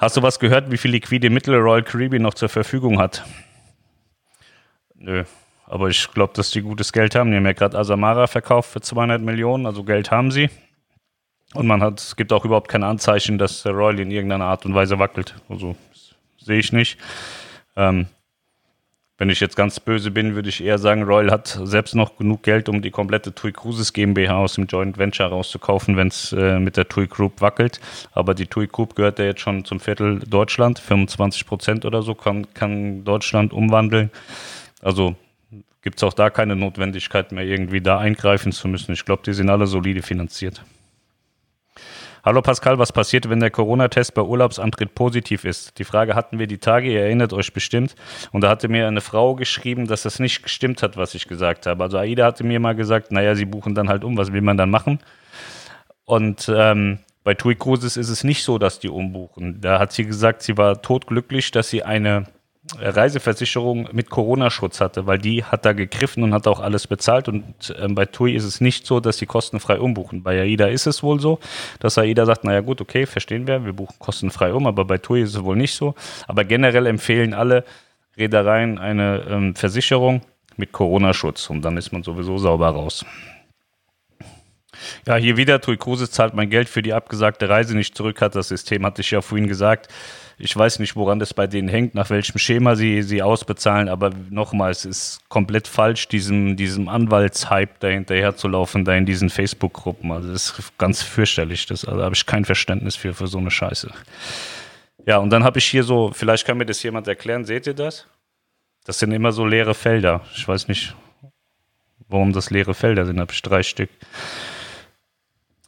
Hast 0.00 0.16
du 0.16 0.22
was 0.22 0.40
gehört, 0.40 0.72
wie 0.72 0.78
viel 0.78 0.90
liquide 0.90 1.30
Mittel 1.30 1.54
Royal 1.54 1.84
Caribbean 1.84 2.22
noch 2.22 2.34
zur 2.34 2.48
Verfügung 2.48 2.98
hat? 2.98 3.24
Nö, 4.96 5.22
aber 5.64 5.90
ich 5.90 6.10
glaube, 6.10 6.32
dass 6.34 6.50
die 6.50 6.62
gutes 6.62 6.92
Geld 6.92 7.14
haben. 7.14 7.30
Die 7.30 7.36
haben 7.36 7.46
ja 7.46 7.52
gerade 7.52 7.78
Asamara 7.78 8.26
verkauft 8.26 8.72
für 8.72 8.80
200 8.80 9.22
Millionen, 9.22 9.64
also 9.64 9.84
Geld 9.84 10.10
haben 10.10 10.32
sie. 10.32 10.50
Und 11.54 11.68
man 11.68 11.80
hat, 11.82 12.00
es 12.00 12.16
gibt 12.16 12.32
auch 12.32 12.44
überhaupt 12.44 12.68
keine 12.68 12.86
Anzeichen, 12.86 13.38
dass 13.38 13.62
der 13.62 13.74
Royal 13.74 14.00
in 14.00 14.10
irgendeiner 14.10 14.46
Art 14.46 14.66
und 14.66 14.74
Weise 14.74 14.98
wackelt. 14.98 15.36
Also 15.48 15.76
sehe 16.36 16.58
ich 16.58 16.72
nicht. 16.72 16.98
Ähm, 17.76 18.08
wenn 19.18 19.30
ich 19.30 19.40
jetzt 19.40 19.56
ganz 19.56 19.80
böse 19.80 20.10
bin, 20.10 20.34
würde 20.34 20.50
ich 20.50 20.62
eher 20.62 20.78
sagen, 20.78 21.02
Royal 21.02 21.30
hat 21.30 21.58
selbst 21.64 21.94
noch 21.94 22.18
genug 22.18 22.42
Geld, 22.42 22.68
um 22.68 22.82
die 22.82 22.90
komplette 22.90 23.34
TUI 23.34 23.52
Cruises 23.52 23.94
GmbH 23.94 24.36
aus 24.36 24.54
dem 24.54 24.66
Joint 24.66 24.98
Venture 24.98 25.28
rauszukaufen, 25.28 25.96
wenn 25.96 26.08
es 26.08 26.32
äh, 26.32 26.58
mit 26.58 26.76
der 26.76 26.88
TUI 26.88 27.06
Group 27.06 27.40
wackelt. 27.40 27.80
Aber 28.12 28.34
die 28.34 28.46
TUI 28.46 28.66
Group 28.66 28.94
gehört 28.94 29.18
ja 29.18 29.24
jetzt 29.24 29.40
schon 29.40 29.64
zum 29.64 29.80
Viertel 29.80 30.18
Deutschland. 30.20 30.78
25 30.78 31.46
Prozent 31.46 31.84
oder 31.86 32.02
so 32.02 32.14
kann, 32.14 32.46
kann 32.52 33.04
Deutschland 33.04 33.54
umwandeln. 33.54 34.10
Also 34.82 35.16
gibt 35.80 35.96
es 35.96 36.02
auch 36.02 36.12
da 36.12 36.28
keine 36.28 36.54
Notwendigkeit 36.54 37.32
mehr, 37.32 37.44
irgendwie 37.44 37.80
da 37.80 37.98
eingreifen 37.98 38.52
zu 38.52 38.68
müssen. 38.68 38.92
Ich 38.92 39.06
glaube, 39.06 39.22
die 39.24 39.32
sind 39.32 39.48
alle 39.48 39.66
solide 39.66 40.02
finanziert. 40.02 40.62
Hallo 42.26 42.42
Pascal, 42.42 42.76
was 42.76 42.90
passiert, 42.90 43.30
wenn 43.30 43.38
der 43.38 43.52
Corona-Test 43.52 44.12
bei 44.14 44.20
Urlaubsantritt 44.20 44.96
positiv 44.96 45.44
ist? 45.44 45.78
Die 45.78 45.84
Frage 45.84 46.16
hatten 46.16 46.40
wir 46.40 46.48
die 46.48 46.58
Tage, 46.58 46.90
ihr 46.90 47.02
erinnert 47.02 47.32
euch 47.32 47.52
bestimmt. 47.52 47.94
Und 48.32 48.40
da 48.40 48.48
hatte 48.48 48.66
mir 48.66 48.88
eine 48.88 49.00
Frau 49.00 49.36
geschrieben, 49.36 49.86
dass 49.86 50.02
das 50.02 50.18
nicht 50.18 50.42
gestimmt 50.42 50.82
hat, 50.82 50.96
was 50.96 51.14
ich 51.14 51.28
gesagt 51.28 51.66
habe. 51.66 51.84
Also 51.84 51.98
Aida 51.98 52.26
hatte 52.26 52.42
mir 52.42 52.58
mal 52.58 52.74
gesagt, 52.74 53.12
naja, 53.12 53.36
sie 53.36 53.44
buchen 53.44 53.76
dann 53.76 53.88
halt 53.88 54.02
um, 54.02 54.16
was 54.16 54.32
will 54.32 54.40
man 54.40 54.56
dann 54.56 54.70
machen? 54.70 54.98
Und 56.04 56.52
ähm, 56.52 56.98
bei 57.22 57.34
TUI 57.34 57.54
Cruises 57.54 57.96
ist 57.96 58.08
es 58.08 58.24
nicht 58.24 58.42
so, 58.42 58.58
dass 58.58 58.80
die 58.80 58.88
umbuchen. 58.88 59.60
Da 59.60 59.78
hat 59.78 59.92
sie 59.92 60.04
gesagt, 60.04 60.42
sie 60.42 60.56
war 60.56 60.82
totglücklich, 60.82 61.52
dass 61.52 61.70
sie 61.70 61.84
eine 61.84 62.24
Reiseversicherung 62.78 63.88
mit 63.92 64.10
Corona-Schutz 64.10 64.80
hatte, 64.80 65.06
weil 65.06 65.18
die 65.18 65.44
hat 65.44 65.64
da 65.64 65.72
gegriffen 65.72 66.22
und 66.22 66.34
hat 66.34 66.46
auch 66.46 66.60
alles 66.60 66.86
bezahlt. 66.86 67.28
Und 67.28 67.44
ähm, 67.78 67.94
bei 67.94 68.06
TUI 68.06 68.34
ist 68.34 68.44
es 68.44 68.60
nicht 68.60 68.86
so, 68.86 69.00
dass 69.00 69.18
sie 69.18 69.26
kostenfrei 69.26 69.78
umbuchen. 69.78 70.22
Bei 70.22 70.40
AIDA 70.40 70.66
ist 70.66 70.86
es 70.86 71.02
wohl 71.02 71.20
so, 71.20 71.38
dass 71.80 71.98
AIDA 71.98 72.26
sagt, 72.26 72.44
naja 72.44 72.60
gut, 72.60 72.80
okay, 72.80 73.06
verstehen 73.06 73.46
wir, 73.46 73.64
wir 73.64 73.72
buchen 73.72 73.96
kostenfrei 73.98 74.52
um, 74.52 74.66
aber 74.66 74.84
bei 74.84 74.98
TUI 74.98 75.22
ist 75.22 75.34
es 75.34 75.44
wohl 75.44 75.56
nicht 75.56 75.74
so. 75.74 75.94
Aber 76.26 76.44
generell 76.44 76.86
empfehlen 76.86 77.34
alle 77.34 77.64
Reedereien 78.16 78.78
eine 78.78 79.24
ähm, 79.28 79.54
Versicherung 79.54 80.22
mit 80.56 80.72
Corona-Schutz 80.72 81.50
und 81.50 81.62
dann 81.62 81.76
ist 81.76 81.92
man 81.92 82.02
sowieso 82.02 82.38
sauber 82.38 82.70
raus. 82.70 83.04
Ja, 85.06 85.16
hier 85.16 85.36
wieder, 85.36 85.60
TUI 85.60 85.76
Cruises 85.76 86.10
zahlt 86.10 86.34
mein 86.34 86.50
Geld 86.50 86.68
für 86.68 86.82
die 86.82 86.92
abgesagte 86.92 87.48
Reise 87.48 87.76
nicht 87.76 87.96
zurück, 87.96 88.20
hat 88.20 88.34
das 88.34 88.48
System, 88.48 88.84
hatte 88.84 89.00
ich 89.00 89.10
ja 89.10 89.20
vorhin 89.20 89.48
gesagt. 89.48 89.88
Ich 90.38 90.54
weiß 90.54 90.80
nicht, 90.80 90.96
woran 90.96 91.18
das 91.18 91.32
bei 91.32 91.46
denen 91.46 91.68
hängt, 91.68 91.94
nach 91.94 92.10
welchem 92.10 92.38
Schema 92.38 92.76
sie 92.76 93.02
sie 93.02 93.22
ausbezahlen, 93.22 93.88
aber 93.88 94.10
nochmal, 94.28 94.70
es 94.70 94.84
ist 94.84 95.20
komplett 95.30 95.66
falsch, 95.66 96.08
diesem, 96.08 96.56
diesem 96.56 96.88
Anwaltshype 96.88 97.74
da 97.80 97.88
hinterher 97.88 98.36
zu 98.36 98.48
laufen, 98.48 98.84
da 98.84 98.94
in 98.94 99.06
diesen 99.06 99.30
Facebook-Gruppen. 99.30 100.12
Also 100.12 100.30
das 100.30 100.58
ist 100.58 100.76
ganz 100.76 101.02
fürchterlich. 101.02 101.64
Das, 101.64 101.86
also 101.86 101.98
da 101.98 102.04
habe 102.04 102.14
ich 102.14 102.26
kein 102.26 102.44
Verständnis 102.44 102.96
für, 102.96 103.14
für 103.14 103.28
so 103.28 103.38
eine 103.38 103.50
Scheiße. 103.50 103.90
Ja, 105.06 105.18
und 105.18 105.30
dann 105.30 105.42
habe 105.42 105.58
ich 105.58 105.64
hier 105.64 105.84
so, 105.84 106.10
vielleicht 106.12 106.46
kann 106.46 106.58
mir 106.58 106.66
das 106.66 106.82
jemand 106.82 107.08
erklären, 107.08 107.44
seht 107.46 107.66
ihr 107.66 107.74
das? 107.74 108.06
Das 108.84 108.98
sind 108.98 109.12
immer 109.12 109.32
so 109.32 109.46
leere 109.46 109.74
Felder. 109.74 110.20
Ich 110.34 110.46
weiß 110.46 110.68
nicht, 110.68 110.94
warum 112.08 112.32
das 112.32 112.50
leere 112.50 112.74
Felder 112.74 113.06
sind, 113.06 113.18
habe 113.20 113.32
ich 113.32 113.40
drei 113.40 113.62
Stück. 113.62 113.90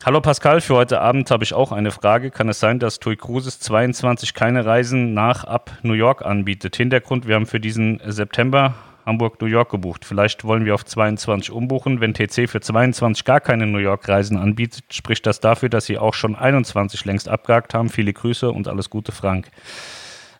Hallo 0.05 0.21
Pascal, 0.21 0.61
für 0.61 0.77
heute 0.77 1.01
Abend 1.01 1.29
habe 1.33 1.43
ich 1.43 1.53
auch 1.53 1.73
eine 1.73 1.91
Frage. 1.91 2.31
Kann 2.31 2.49
es 2.49 2.61
sein, 2.61 2.79
dass 2.79 3.01
TUI 3.01 3.17
Cruises 3.17 3.59
22 3.59 4.33
keine 4.33 4.65
Reisen 4.65 5.13
nach 5.13 5.43
ab 5.43 5.73
New 5.83 5.95
York 5.95 6.25
anbietet? 6.25 6.77
Hintergrund, 6.77 7.27
wir 7.27 7.35
haben 7.35 7.47
für 7.47 7.59
diesen 7.59 8.01
September 8.07 8.75
Hamburg-New 9.05 9.49
York 9.49 9.73
gebucht. 9.73 10.05
Vielleicht 10.05 10.45
wollen 10.45 10.65
wir 10.65 10.77
auf 10.77 10.85
22 10.85 11.51
umbuchen. 11.51 12.01
Wenn 12.01 12.15
TC 12.15 12.49
für 12.49 12.61
22 12.61 13.25
gar 13.25 13.41
keine 13.41 13.67
New 13.67 13.79
York-Reisen 13.79 14.39
anbietet, 14.39 14.85
spricht 14.95 15.27
das 15.27 15.41
dafür, 15.41 15.69
dass 15.69 15.87
sie 15.87 15.99
auch 15.99 16.15
schon 16.15 16.37
21 16.37 17.05
längst 17.05 17.29
abgehakt 17.29 17.75
haben. 17.75 17.89
Viele 17.89 18.13
Grüße 18.13 18.53
und 18.53 18.69
alles 18.69 18.91
Gute, 18.91 19.11
Frank. 19.11 19.49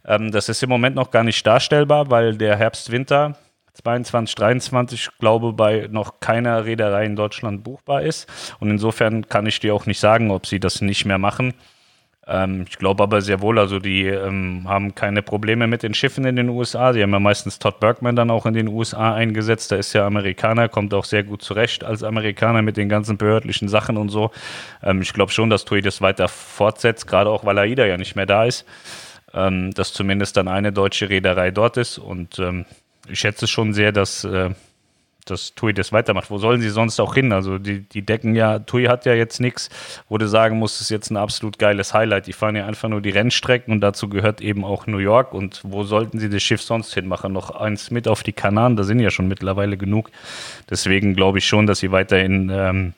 Ähm, 0.05 0.31
das 0.31 0.49
ist 0.49 0.63
im 0.63 0.69
Moment 0.69 0.95
noch 0.95 1.11
gar 1.11 1.25
nicht 1.25 1.45
darstellbar, 1.45 2.13
weil 2.13 2.39
der 2.39 2.57
Herbst-Winter 2.57 3.37
22, 3.83 4.35
23, 4.35 5.09
glaube 5.19 5.53
bei 5.53 5.89
noch 5.91 6.21
keiner 6.21 6.65
Reederei 6.65 7.05
in 7.05 7.17
Deutschland 7.17 7.63
buchbar 7.65 8.03
ist. 8.03 8.29
Und 8.61 8.71
insofern 8.71 9.29
kann 9.29 9.47
ich 9.47 9.61
dir 9.61 9.75
auch 9.75 9.87
nicht 9.87 10.01
sagen, 10.01 10.31
ob 10.31 10.47
sie 10.47 10.61
das 10.61 10.81
nicht 10.81 11.05
mehr 11.05 11.19
machen. 11.19 11.55
Ähm, 12.27 12.67
ich 12.69 12.77
glaube 12.79 13.03
aber 13.03 13.23
sehr 13.23 13.41
wohl, 13.41 13.59
also 13.59 13.79
die 13.79 14.05
ähm, 14.05 14.65
haben 14.69 14.95
keine 14.95 15.23
Probleme 15.23 15.67
mit 15.67 15.83
den 15.83 15.95
Schiffen 15.95 16.25
in 16.27 16.37
den 16.37 16.51
USA. 16.51 16.93
Sie 16.93 17.03
haben 17.03 17.13
ja 17.13 17.21
meistens 17.21 17.59
Todd 17.59 17.81
Bergman 17.81 18.17
dann 18.17 18.31
auch 18.31 18.45
in 18.45 18.55
den 18.55 18.69
USA 18.69 19.15
eingesetzt. 19.15 19.71
Der 19.71 19.79
ist 19.79 19.95
ja 19.95 20.07
Amerikaner, 20.07 20.69
kommt 20.69 20.93
auch 20.93 21.05
sehr 21.05 21.23
gut 21.23 21.41
zurecht 21.43 21.85
als 21.85 22.03
Amerikaner 22.03 22.63
mit 22.63 22.77
den 22.77 22.89
ganzen 22.89 23.17
behördlichen 23.17 23.69
Sachen 23.69 23.97
und 23.97 24.11
so. 24.11 24.31
Ähm, 24.83 25.01
ich 25.01 25.15
glaube 25.15 25.33
schon, 25.33 25.49
dass 25.49 25.65
TUI 25.65 25.81
das 25.81 26.03
weiter 26.03 26.29
fortsetzt, 26.29 27.07
gerade 27.07 27.31
auch 27.31 27.45
weil 27.47 27.59
AIDA 27.59 27.87
ja 27.87 27.97
nicht 27.97 28.15
mehr 28.15 28.27
da 28.27 28.45
ist. 28.45 28.67
Ähm, 29.35 29.73
dass 29.73 29.93
zumindest 29.93 30.37
dann 30.37 30.49
eine 30.49 30.73
deutsche 30.73 31.11
Reederei 31.11 31.51
dort 31.51 31.77
ist 31.77 31.99
und 31.99 32.39
ähm, 32.39 32.65
ich 33.11 33.19
schätze 33.21 33.47
schon 33.47 33.73
sehr, 33.73 33.93
dass, 33.93 34.25
äh, 34.25 34.51
dass 35.25 35.55
TUI 35.55 35.75
das 35.75 35.93
weitermacht. 35.93 36.31
Wo 36.31 36.39
sollen 36.39 36.61
sie 36.61 36.71
sonst 36.71 36.99
auch 37.01 37.15
hin? 37.15 37.33
Also 37.33 37.59
die, 37.59 37.81
die 37.81 38.03
decken 38.03 38.35
ja, 38.35 38.59
TUI 38.59 38.85
hat 38.85 39.07
ja 39.07 39.15
jetzt 39.15 39.41
nichts, 39.41 39.69
wo 40.09 40.19
du 40.19 40.27
sagen 40.27 40.59
musst, 40.59 40.77
das 40.77 40.83
ist 40.83 40.91
jetzt 40.91 41.11
ein 41.11 41.17
absolut 41.17 41.59
geiles 41.59 41.95
Highlight. 41.95 42.27
Die 42.27 42.33
fahren 42.33 42.57
ja 42.57 42.67
einfach 42.67 42.89
nur 42.89 43.01
die 43.01 43.11
Rennstrecken 43.11 43.73
und 43.73 43.81
dazu 43.81 44.09
gehört 44.09 44.41
eben 44.41 44.65
auch 44.65 44.87
New 44.87 44.99
York. 44.99 45.35
Und 45.35 45.61
wo 45.65 45.85
sollten 45.85 46.19
sie 46.19 46.31
das 46.31 46.43
Schiff 46.43 46.63
sonst 46.63 46.95
hinmachen? 46.95 47.33
Noch 47.33 47.51
eins 47.51 47.91
mit 47.91 48.09
auf 48.09 48.23
die 48.23 48.33
Kanaren, 48.33 48.77
da 48.77 48.85
sind 48.85 49.01
ja 49.01 49.11
schon 49.11 49.29
mittlerweile 49.29 49.77
genug. 49.77 50.11
Deswegen 50.71 51.15
glaube 51.15 51.39
ich 51.39 51.47
schon, 51.47 51.67
dass 51.67 51.81
sie 51.81 51.93
weiterhin 51.93 52.51
ähm, 52.53 52.95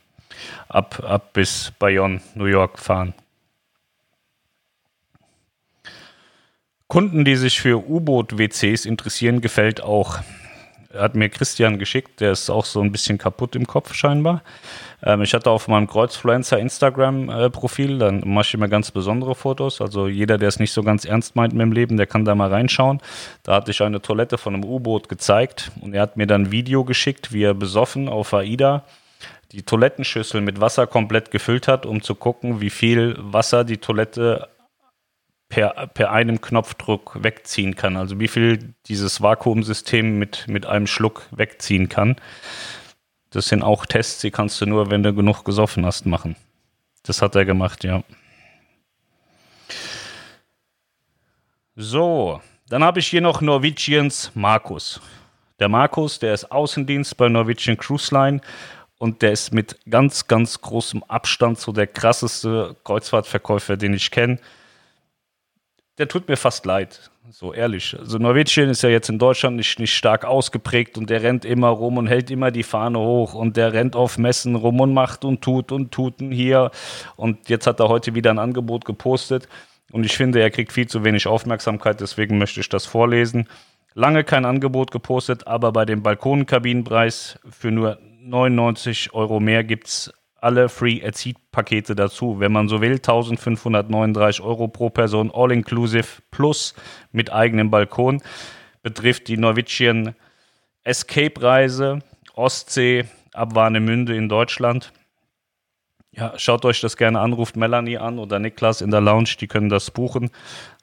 ab, 0.68 1.02
ab 1.06 1.32
bis 1.32 1.72
Bayonne, 1.78 2.20
New 2.34 2.46
York 2.46 2.78
fahren. 2.78 3.14
Kunden, 6.90 7.24
die 7.24 7.36
sich 7.36 7.60
für 7.60 7.88
U-Boot-WCs 7.88 8.84
interessieren, 8.84 9.40
gefällt 9.40 9.80
auch. 9.80 10.18
Hat 10.92 11.14
mir 11.14 11.28
Christian 11.28 11.78
geschickt, 11.78 12.20
der 12.20 12.32
ist 12.32 12.50
auch 12.50 12.64
so 12.64 12.80
ein 12.80 12.90
bisschen 12.90 13.16
kaputt 13.16 13.54
im 13.54 13.64
Kopf 13.64 13.94
scheinbar. 13.94 14.42
Ähm, 15.04 15.22
ich 15.22 15.32
hatte 15.32 15.52
auf 15.52 15.68
meinem 15.68 15.86
Kreuzfluencer 15.86 16.58
Instagram-Profil, 16.58 17.94
äh, 17.94 17.98
dann 18.00 18.22
mache 18.26 18.48
ich 18.48 18.54
immer 18.54 18.66
ganz 18.66 18.90
besondere 18.90 19.36
Fotos. 19.36 19.80
Also 19.80 20.08
jeder, 20.08 20.36
der 20.36 20.48
es 20.48 20.58
nicht 20.58 20.72
so 20.72 20.82
ganz 20.82 21.04
ernst 21.04 21.36
meint 21.36 21.52
mit 21.52 21.62
dem 21.62 21.70
Leben, 21.70 21.96
der 21.96 22.08
kann 22.08 22.24
da 22.24 22.34
mal 22.34 22.48
reinschauen. 22.48 23.00
Da 23.44 23.54
hatte 23.54 23.70
ich 23.70 23.80
eine 23.82 24.02
Toilette 24.02 24.36
von 24.36 24.54
einem 24.54 24.64
U-Boot 24.64 25.08
gezeigt 25.08 25.70
und 25.80 25.94
er 25.94 26.02
hat 26.02 26.16
mir 26.16 26.26
dann 26.26 26.46
ein 26.46 26.50
Video 26.50 26.82
geschickt, 26.82 27.32
wie 27.32 27.44
er 27.44 27.54
besoffen 27.54 28.08
auf 28.08 28.34
AIDA 28.34 28.82
die 29.52 29.62
Toilettenschüssel 29.62 30.40
mit 30.40 30.60
Wasser 30.60 30.88
komplett 30.88 31.30
gefüllt 31.30 31.68
hat, 31.68 31.86
um 31.86 32.02
zu 32.02 32.16
gucken, 32.16 32.60
wie 32.60 32.70
viel 32.70 33.14
Wasser 33.18 33.62
die 33.62 33.78
Toilette 33.78 34.48
per, 35.50 35.88
per 35.88 36.12
einem 36.12 36.40
Knopfdruck 36.40 37.22
wegziehen 37.22 37.76
kann. 37.76 37.96
Also 37.96 38.18
wie 38.18 38.28
viel 38.28 38.72
dieses 38.86 39.20
Vakuumsystem 39.20 40.18
mit, 40.18 40.48
mit 40.48 40.64
einem 40.64 40.86
Schluck 40.86 41.26
wegziehen 41.32 41.90
kann. 41.90 42.16
Das 43.30 43.48
sind 43.48 43.62
auch 43.62 43.84
Tests, 43.84 44.20
die 44.22 44.30
kannst 44.30 44.60
du 44.60 44.66
nur, 44.66 44.90
wenn 44.90 45.02
du 45.02 45.12
genug 45.12 45.44
gesoffen 45.44 45.84
hast, 45.84 46.06
machen. 46.06 46.36
Das 47.02 47.20
hat 47.20 47.34
er 47.34 47.44
gemacht, 47.44 47.84
ja. 47.84 48.02
So, 51.76 52.40
dann 52.68 52.84
habe 52.84 53.00
ich 53.00 53.08
hier 53.08 53.20
noch 53.20 53.40
Norwegians 53.40 54.30
Markus. 54.34 55.00
Der 55.58 55.68
Markus, 55.68 56.18
der 56.18 56.32
ist 56.32 56.50
Außendienst 56.50 57.16
bei 57.16 57.28
Norwegian 57.28 57.76
Cruise 57.76 58.14
Line 58.14 58.40
und 58.98 59.22
der 59.22 59.32
ist 59.32 59.52
mit 59.52 59.78
ganz, 59.88 60.26
ganz 60.26 60.60
großem 60.60 61.02
Abstand 61.04 61.58
so 61.58 61.72
der 61.72 61.86
krasseste 61.86 62.76
Kreuzfahrtverkäufer, 62.84 63.76
den 63.76 63.94
ich 63.94 64.10
kenne 64.10 64.38
der 66.00 66.08
tut 66.08 66.28
mir 66.28 66.36
fast 66.38 66.64
leid. 66.64 67.10
So 67.30 67.52
ehrlich. 67.52 67.94
Also 67.96 68.16
Norwegien 68.16 68.70
ist 68.70 68.82
ja 68.82 68.88
jetzt 68.88 69.10
in 69.10 69.18
Deutschland 69.18 69.56
nicht, 69.56 69.78
nicht 69.78 69.94
stark 69.94 70.24
ausgeprägt 70.24 70.96
und 70.96 71.10
der 71.10 71.22
rennt 71.22 71.44
immer 71.44 71.68
rum 71.68 71.98
und 71.98 72.06
hält 72.06 72.30
immer 72.30 72.50
die 72.50 72.62
Fahne 72.62 72.98
hoch 72.98 73.34
und 73.34 73.58
der 73.58 73.74
rennt 73.74 73.94
auf 73.94 74.16
Messen 74.16 74.56
rum 74.56 74.80
und 74.80 74.94
macht 74.94 75.26
und 75.26 75.42
tut 75.42 75.72
und 75.72 75.92
tut 75.92 76.14
hier. 76.18 76.70
Und 77.16 77.50
jetzt 77.50 77.66
hat 77.66 77.80
er 77.80 77.90
heute 77.90 78.14
wieder 78.14 78.30
ein 78.30 78.38
Angebot 78.38 78.86
gepostet 78.86 79.46
und 79.92 80.04
ich 80.04 80.16
finde, 80.16 80.40
er 80.40 80.50
kriegt 80.50 80.72
viel 80.72 80.88
zu 80.88 81.04
wenig 81.04 81.26
Aufmerksamkeit, 81.26 82.00
deswegen 82.00 82.38
möchte 82.38 82.60
ich 82.60 82.70
das 82.70 82.86
vorlesen. 82.86 83.46
Lange 83.92 84.24
kein 84.24 84.46
Angebot 84.46 84.90
gepostet, 84.92 85.46
aber 85.46 85.70
bei 85.70 85.84
dem 85.84 86.02
Balkonenkabinenpreis 86.02 87.38
für 87.50 87.70
nur 87.70 87.98
99 88.22 89.12
Euro 89.12 89.38
mehr 89.38 89.64
gibt 89.64 89.88
es 89.88 90.14
alle 90.40 90.68
Free 90.68 91.02
Seat 91.12 91.36
Pakete 91.52 91.94
dazu. 91.94 92.40
Wenn 92.40 92.52
man 92.52 92.68
so 92.68 92.80
will, 92.80 92.92
1539 92.92 94.42
Euro 94.42 94.68
pro 94.68 94.90
Person, 94.90 95.30
all 95.32 95.52
inclusive 95.52 96.22
plus 96.30 96.74
mit 97.12 97.32
eigenem 97.32 97.70
Balkon. 97.70 98.22
Betrifft 98.82 99.28
die 99.28 99.36
Norwegian 99.36 100.14
Escape 100.84 101.42
Reise, 101.42 102.00
Ostsee 102.34 103.04
ab 103.32 103.54
Warnemünde 103.54 104.16
in 104.16 104.28
Deutschland. 104.28 104.92
Ja, 106.12 106.32
schaut 106.36 106.64
euch 106.64 106.80
das 106.80 106.96
gerne 106.96 107.20
an, 107.20 107.32
ruft 107.32 107.56
Melanie 107.56 107.96
an 107.96 108.18
oder 108.18 108.40
Niklas 108.40 108.80
in 108.80 108.90
der 108.90 109.00
Lounge, 109.00 109.30
die 109.40 109.46
können 109.46 109.68
das 109.68 109.92
buchen. 109.92 110.30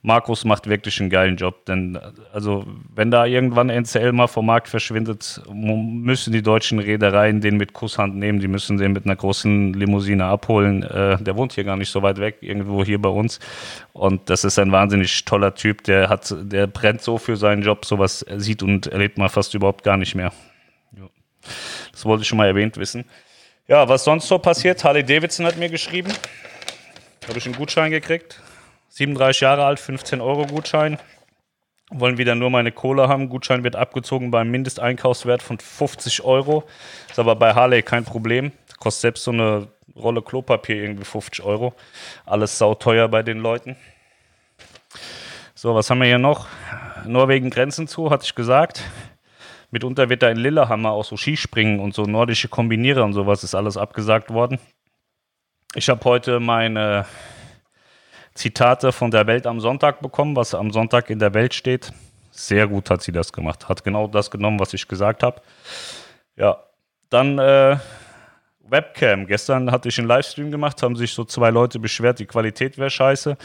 Markus 0.02 0.46
macht 0.46 0.70
wirklich 0.70 1.02
einen 1.02 1.10
geilen 1.10 1.36
Job, 1.36 1.66
denn 1.66 2.00
also 2.32 2.66
wenn 2.96 3.12
da 3.12 3.26
irgendwann 3.26 3.70
NCL 3.70 4.14
mal 4.14 4.28
vom 4.28 4.46
Markt 4.46 4.70
verschwindet, 4.70 5.42
müssen 5.52 6.32
die 6.32 6.42
deutschen 6.42 6.80
Reedereien 6.80 7.42
den 7.42 7.58
mit 7.58 7.74
Kusshand 7.74 8.16
nehmen, 8.16 8.40
die 8.40 8.48
müssen 8.48 8.78
den 8.78 8.94
mit 8.94 9.04
einer 9.04 9.18
großen 9.18 9.74
Limousine 9.74 10.24
abholen. 10.24 10.84
Äh, 10.84 11.22
der 11.22 11.36
wohnt 11.36 11.52
hier 11.52 11.66
gar 11.66 11.76
nicht 11.76 11.90
so 11.90 12.02
weit 12.02 12.20
weg, 12.20 12.38
irgendwo 12.40 12.86
hier 12.86 13.02
bei 13.02 13.10
uns 13.10 13.42
und 13.92 14.30
das 14.30 14.46
ist 14.46 14.58
ein 14.60 14.72
wahnsinnig 14.72 15.26
toller 15.26 15.54
Typ, 15.56 15.84
der 15.84 16.08
hat, 16.08 16.34
der 16.40 16.68
brennt 16.68 17.02
so 17.02 17.18
für 17.18 17.36
seinen 17.36 17.64
Job, 17.64 17.84
sowas 17.84 18.26
sieht 18.38 18.64
und 18.64 18.88
erlebt 18.88 19.18
man 19.18 19.28
fast 19.28 19.54
überhaupt 19.56 19.84
gar 19.84 19.98
nicht 19.98 20.16
mehr. 20.16 20.32
Das 21.92 22.06
wollte 22.06 22.22
ich 22.22 22.30
schon 22.30 22.38
mal 22.38 22.48
erwähnt 22.48 22.78
wissen. 22.78 23.04
Ja, 23.70 23.90
was 23.90 24.06
sonst 24.06 24.30
so 24.30 24.40
passiert? 24.40 24.82
Harley 24.86 25.04
Davidson 25.04 25.46
hat 25.46 25.58
mir 25.58 25.68
geschrieben. 25.68 26.14
Habe 27.28 27.38
ich 27.38 27.46
einen 27.46 27.56
Gutschein 27.56 27.92
gekriegt. 27.92 28.40
37 28.88 29.42
Jahre 29.42 29.66
alt, 29.66 29.82
15 29.82 30.22
Euro 30.22 30.46
Gutschein. 30.48 30.98
Wollen 31.90 32.18
wieder 32.18 32.34
nur 32.34 32.50
meine 32.50 32.72
Kohle 32.72 33.10
haben. 33.10 33.28
Gutschein 33.28 33.66
wird 33.66 33.76
abgezogen 33.76 34.32
beim 34.32 34.50
Mindesteinkaufswert 34.52 35.42
von 35.42 35.60
50 35.60 36.24
Euro. 36.24 36.64
Ist 37.10 37.20
aber 37.20 37.36
bei 37.36 37.56
Harley 37.56 37.82
kein 37.82 38.06
Problem. 38.06 38.54
Kostet 38.80 39.02
selbst 39.02 39.26
so 39.26 39.32
eine 39.32 39.68
Rolle 39.98 40.22
Klopapier 40.22 40.78
irgendwie 40.78 41.04
50 41.04 41.44
Euro. 41.44 41.74
Alles 42.26 42.58
sauteuer 42.58 43.10
bei 43.10 43.22
den 43.22 43.40
Leuten. 43.40 43.76
So, 45.56 45.76
was 45.76 45.90
haben 45.90 46.00
wir 46.00 46.08
hier 46.08 46.20
noch? 46.20 46.48
Norwegen 47.06 47.50
Grenzen 47.50 47.90
zu, 47.90 48.12
hatte 48.12 48.24
ich 48.24 48.34
gesagt. 48.34 48.82
Mitunter 49.72 50.10
wird 50.10 50.24
da 50.24 50.30
in 50.30 50.38
Lillehammer 50.38 50.92
auch 50.92 51.04
so 51.04 51.18
Skispringen 51.18 51.80
und 51.80 51.94
so 51.94 52.04
nordische 52.04 52.48
Kombinierer 52.48 53.04
und 53.04 53.14
sowas 53.14 53.44
ist 53.44 53.56
alles 53.56 53.78
abgesagt 53.78 54.32
worden. 54.32 54.60
Ich 55.76 55.90
habe 55.90 56.04
heute 56.06 56.40
meine 56.40 57.06
Zitate 58.34 58.92
von 58.92 59.12
der 59.12 59.28
Welt 59.28 59.46
am 59.46 59.60
Sonntag 59.60 60.02
bekommen, 60.02 60.36
was 60.36 60.54
am 60.54 60.72
Sonntag 60.72 61.10
in 61.10 61.20
der 61.20 61.34
Welt 61.34 61.54
steht. 61.54 61.92
Sehr 62.32 62.68
gut 62.68 62.90
hat 62.90 63.02
sie 63.02 63.12
das 63.12 63.34
gemacht. 63.34 63.68
Hat 63.68 63.84
genau 63.84 64.08
das 64.08 64.32
genommen, 64.32 64.60
was 64.60 64.74
ich 64.74 64.88
gesagt 64.88 65.24
habe. 65.24 65.42
Ja, 66.36 66.64
dann 67.10 67.40
äh, 67.40 67.78
Webcam. 68.70 69.26
Gestern 69.28 69.72
hatte 69.72 69.90
ich 69.90 69.98
einen 69.98 70.08
Livestream 70.08 70.52
gemacht, 70.52 70.82
haben 70.84 70.96
sich 70.96 71.14
so 71.14 71.26
zwei 71.26 71.50
Leute 71.50 71.80
beschwert, 71.80 72.20
die 72.20 72.26
Qualität 72.26 72.78
wäre 72.78 72.90
scheiße. 72.90 73.38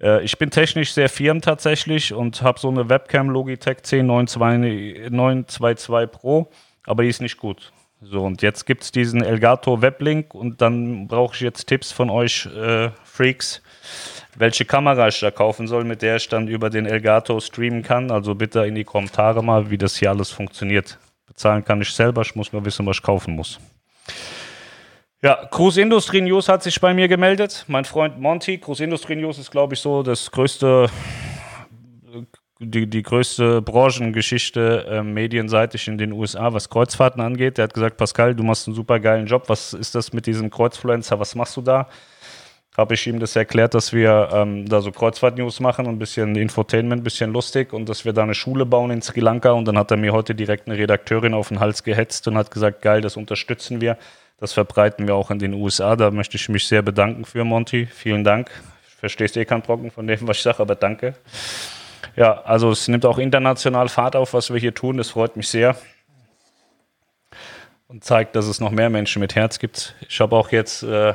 Äh, 0.00 0.24
ich 0.24 0.38
bin 0.38 0.50
technisch 0.50 0.92
sehr 0.92 1.08
firm 1.08 1.40
tatsächlich 1.40 2.12
und 2.12 2.42
habe 2.42 2.58
so 2.58 2.68
eine 2.68 2.88
Webcam 2.88 3.30
Logitech 3.30 3.78
C922 3.78 6.06
Pro, 6.06 6.50
aber 6.86 7.02
die 7.02 7.08
ist 7.08 7.20
nicht 7.20 7.36
gut. 7.36 7.72
So, 8.02 8.22
und 8.22 8.40
jetzt 8.40 8.64
gibt 8.64 8.82
es 8.82 8.92
diesen 8.92 9.22
Elgato 9.22 9.82
Weblink 9.82 10.34
und 10.34 10.62
dann 10.62 11.06
brauche 11.06 11.34
ich 11.34 11.42
jetzt 11.42 11.66
Tipps 11.66 11.92
von 11.92 12.08
euch 12.08 12.46
äh, 12.46 12.88
Freaks, 13.04 13.60
welche 14.36 14.64
Kamera 14.64 15.08
ich 15.08 15.20
da 15.20 15.30
kaufen 15.30 15.68
soll, 15.68 15.84
mit 15.84 16.00
der 16.00 16.16
ich 16.16 16.26
dann 16.28 16.48
über 16.48 16.70
den 16.70 16.86
Elgato 16.86 17.38
streamen 17.40 17.82
kann. 17.82 18.10
Also 18.10 18.34
bitte 18.34 18.66
in 18.66 18.74
die 18.74 18.84
Kommentare 18.84 19.44
mal, 19.44 19.70
wie 19.70 19.76
das 19.76 19.98
hier 19.98 20.08
alles 20.08 20.30
funktioniert. 20.30 20.98
Bezahlen 21.26 21.62
kann 21.62 21.82
ich 21.82 21.90
selber, 21.90 22.22
ich 22.22 22.34
muss 22.34 22.54
mal 22.54 22.64
wissen, 22.64 22.86
was 22.86 22.96
ich 22.96 23.02
kaufen 23.02 23.36
muss. 23.36 23.60
Ja, 25.22 25.46
Cruise 25.50 25.78
Industry 25.78 26.22
News 26.22 26.48
hat 26.48 26.62
sich 26.62 26.80
bei 26.80 26.94
mir 26.94 27.06
gemeldet. 27.06 27.66
Mein 27.68 27.84
Freund 27.84 28.18
Monty. 28.18 28.56
Cruise 28.56 28.82
Industry 28.82 29.16
News 29.16 29.38
ist, 29.38 29.50
glaube 29.50 29.74
ich, 29.74 29.80
so 29.80 30.02
das 30.02 30.30
größte, 30.30 30.88
die, 32.58 32.86
die 32.86 33.02
größte 33.02 33.60
Branchengeschichte 33.60 34.86
äh, 34.88 35.02
medienseitig 35.02 35.88
in 35.88 35.98
den 35.98 36.12
USA, 36.12 36.54
was 36.54 36.70
Kreuzfahrten 36.70 37.20
angeht. 37.20 37.58
Der 37.58 37.64
hat 37.64 37.74
gesagt, 37.74 37.98
Pascal, 37.98 38.34
du 38.34 38.42
machst 38.42 38.66
einen 38.66 38.74
super 38.74 38.98
geilen 38.98 39.26
Job. 39.26 39.44
Was 39.48 39.74
ist 39.74 39.94
das 39.94 40.14
mit 40.14 40.24
diesem 40.24 40.48
Kreuzfluencer? 40.48 41.20
Was 41.20 41.34
machst 41.34 41.54
du 41.58 41.60
da? 41.60 41.86
Habe 42.74 42.94
ich 42.94 43.06
ihm 43.06 43.20
das 43.20 43.36
erklärt, 43.36 43.74
dass 43.74 43.92
wir 43.92 44.30
ähm, 44.32 44.66
da 44.66 44.80
so 44.80 44.90
Kreuzfahrt-News 44.90 45.60
machen 45.60 45.84
und 45.84 45.96
ein 45.96 45.98
bisschen 45.98 46.34
Infotainment, 46.34 47.02
ein 47.02 47.04
bisschen 47.04 47.30
lustig 47.30 47.74
und 47.74 47.90
dass 47.90 48.06
wir 48.06 48.14
da 48.14 48.22
eine 48.22 48.34
Schule 48.34 48.64
bauen 48.64 48.90
in 48.90 49.02
Sri 49.02 49.20
Lanka. 49.20 49.50
Und 49.50 49.66
dann 49.66 49.76
hat 49.76 49.90
er 49.90 49.98
mir 49.98 50.14
heute 50.14 50.34
direkt 50.34 50.66
eine 50.66 50.78
Redakteurin 50.78 51.34
auf 51.34 51.48
den 51.48 51.60
Hals 51.60 51.84
gehetzt 51.84 52.26
und 52.26 52.38
hat 52.38 52.50
gesagt, 52.50 52.80
geil, 52.80 53.02
das 53.02 53.18
unterstützen 53.18 53.82
wir. 53.82 53.98
Das 54.40 54.54
verbreiten 54.54 55.06
wir 55.06 55.14
auch 55.14 55.30
in 55.30 55.38
den 55.38 55.52
USA. 55.52 55.96
Da 55.96 56.10
möchte 56.10 56.36
ich 56.36 56.48
mich 56.48 56.66
sehr 56.66 56.80
bedanken 56.80 57.26
für, 57.26 57.44
Monty. 57.44 57.86
Vielen 57.86 58.24
Dank. 58.24 58.50
Verstehst 58.98 59.36
eh 59.36 59.44
keinen 59.44 59.62
Brocken 59.62 59.90
von 59.90 60.06
dem, 60.06 60.26
was 60.26 60.38
ich 60.38 60.42
sage, 60.42 60.60
aber 60.60 60.74
danke. 60.74 61.14
Ja, 62.16 62.40
also 62.42 62.70
es 62.70 62.88
nimmt 62.88 63.04
auch 63.04 63.18
international 63.18 63.88
Fahrt 63.88 64.16
auf, 64.16 64.32
was 64.32 64.50
wir 64.50 64.58
hier 64.58 64.74
tun. 64.74 64.96
Das 64.96 65.10
freut 65.10 65.36
mich 65.36 65.48
sehr. 65.48 65.76
Und 67.86 68.02
zeigt, 68.02 68.34
dass 68.34 68.46
es 68.46 68.60
noch 68.60 68.70
mehr 68.70 68.88
Menschen 68.88 69.20
mit 69.20 69.34
Herz 69.34 69.58
gibt. 69.58 69.94
Ich 70.08 70.20
habe 70.20 70.34
auch 70.36 70.50
jetzt, 70.52 70.82
äh, 70.82 71.14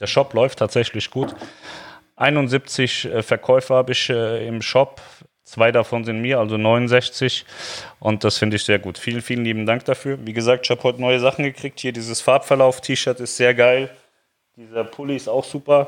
der 0.00 0.06
Shop 0.06 0.32
läuft 0.32 0.58
tatsächlich 0.58 1.10
gut. 1.10 1.34
71 2.16 3.04
äh, 3.04 3.22
Verkäufer 3.22 3.74
habe 3.74 3.92
ich 3.92 4.08
äh, 4.08 4.46
im 4.46 4.62
Shop. 4.62 5.02
Zwei 5.44 5.72
davon 5.72 6.04
sind 6.04 6.22
mir, 6.22 6.38
also 6.38 6.56
69. 6.56 7.44
Und 8.00 8.24
das 8.24 8.38
finde 8.38 8.56
ich 8.56 8.64
sehr 8.64 8.78
gut. 8.78 8.96
Vielen, 8.96 9.20
vielen 9.20 9.44
lieben 9.44 9.66
Dank 9.66 9.84
dafür. 9.84 10.18
Wie 10.24 10.32
gesagt, 10.32 10.64
ich 10.64 10.70
habe 10.70 10.82
heute 10.82 11.00
neue 11.00 11.20
Sachen 11.20 11.44
gekriegt. 11.44 11.80
Hier 11.80 11.92
dieses 11.92 12.22
Farbverlauf-T-Shirt 12.22 13.20
ist 13.20 13.36
sehr 13.36 13.54
geil. 13.54 13.94
Dieser 14.56 14.84
Pulli 14.84 15.16
ist 15.16 15.28
auch 15.28 15.44
super. 15.44 15.86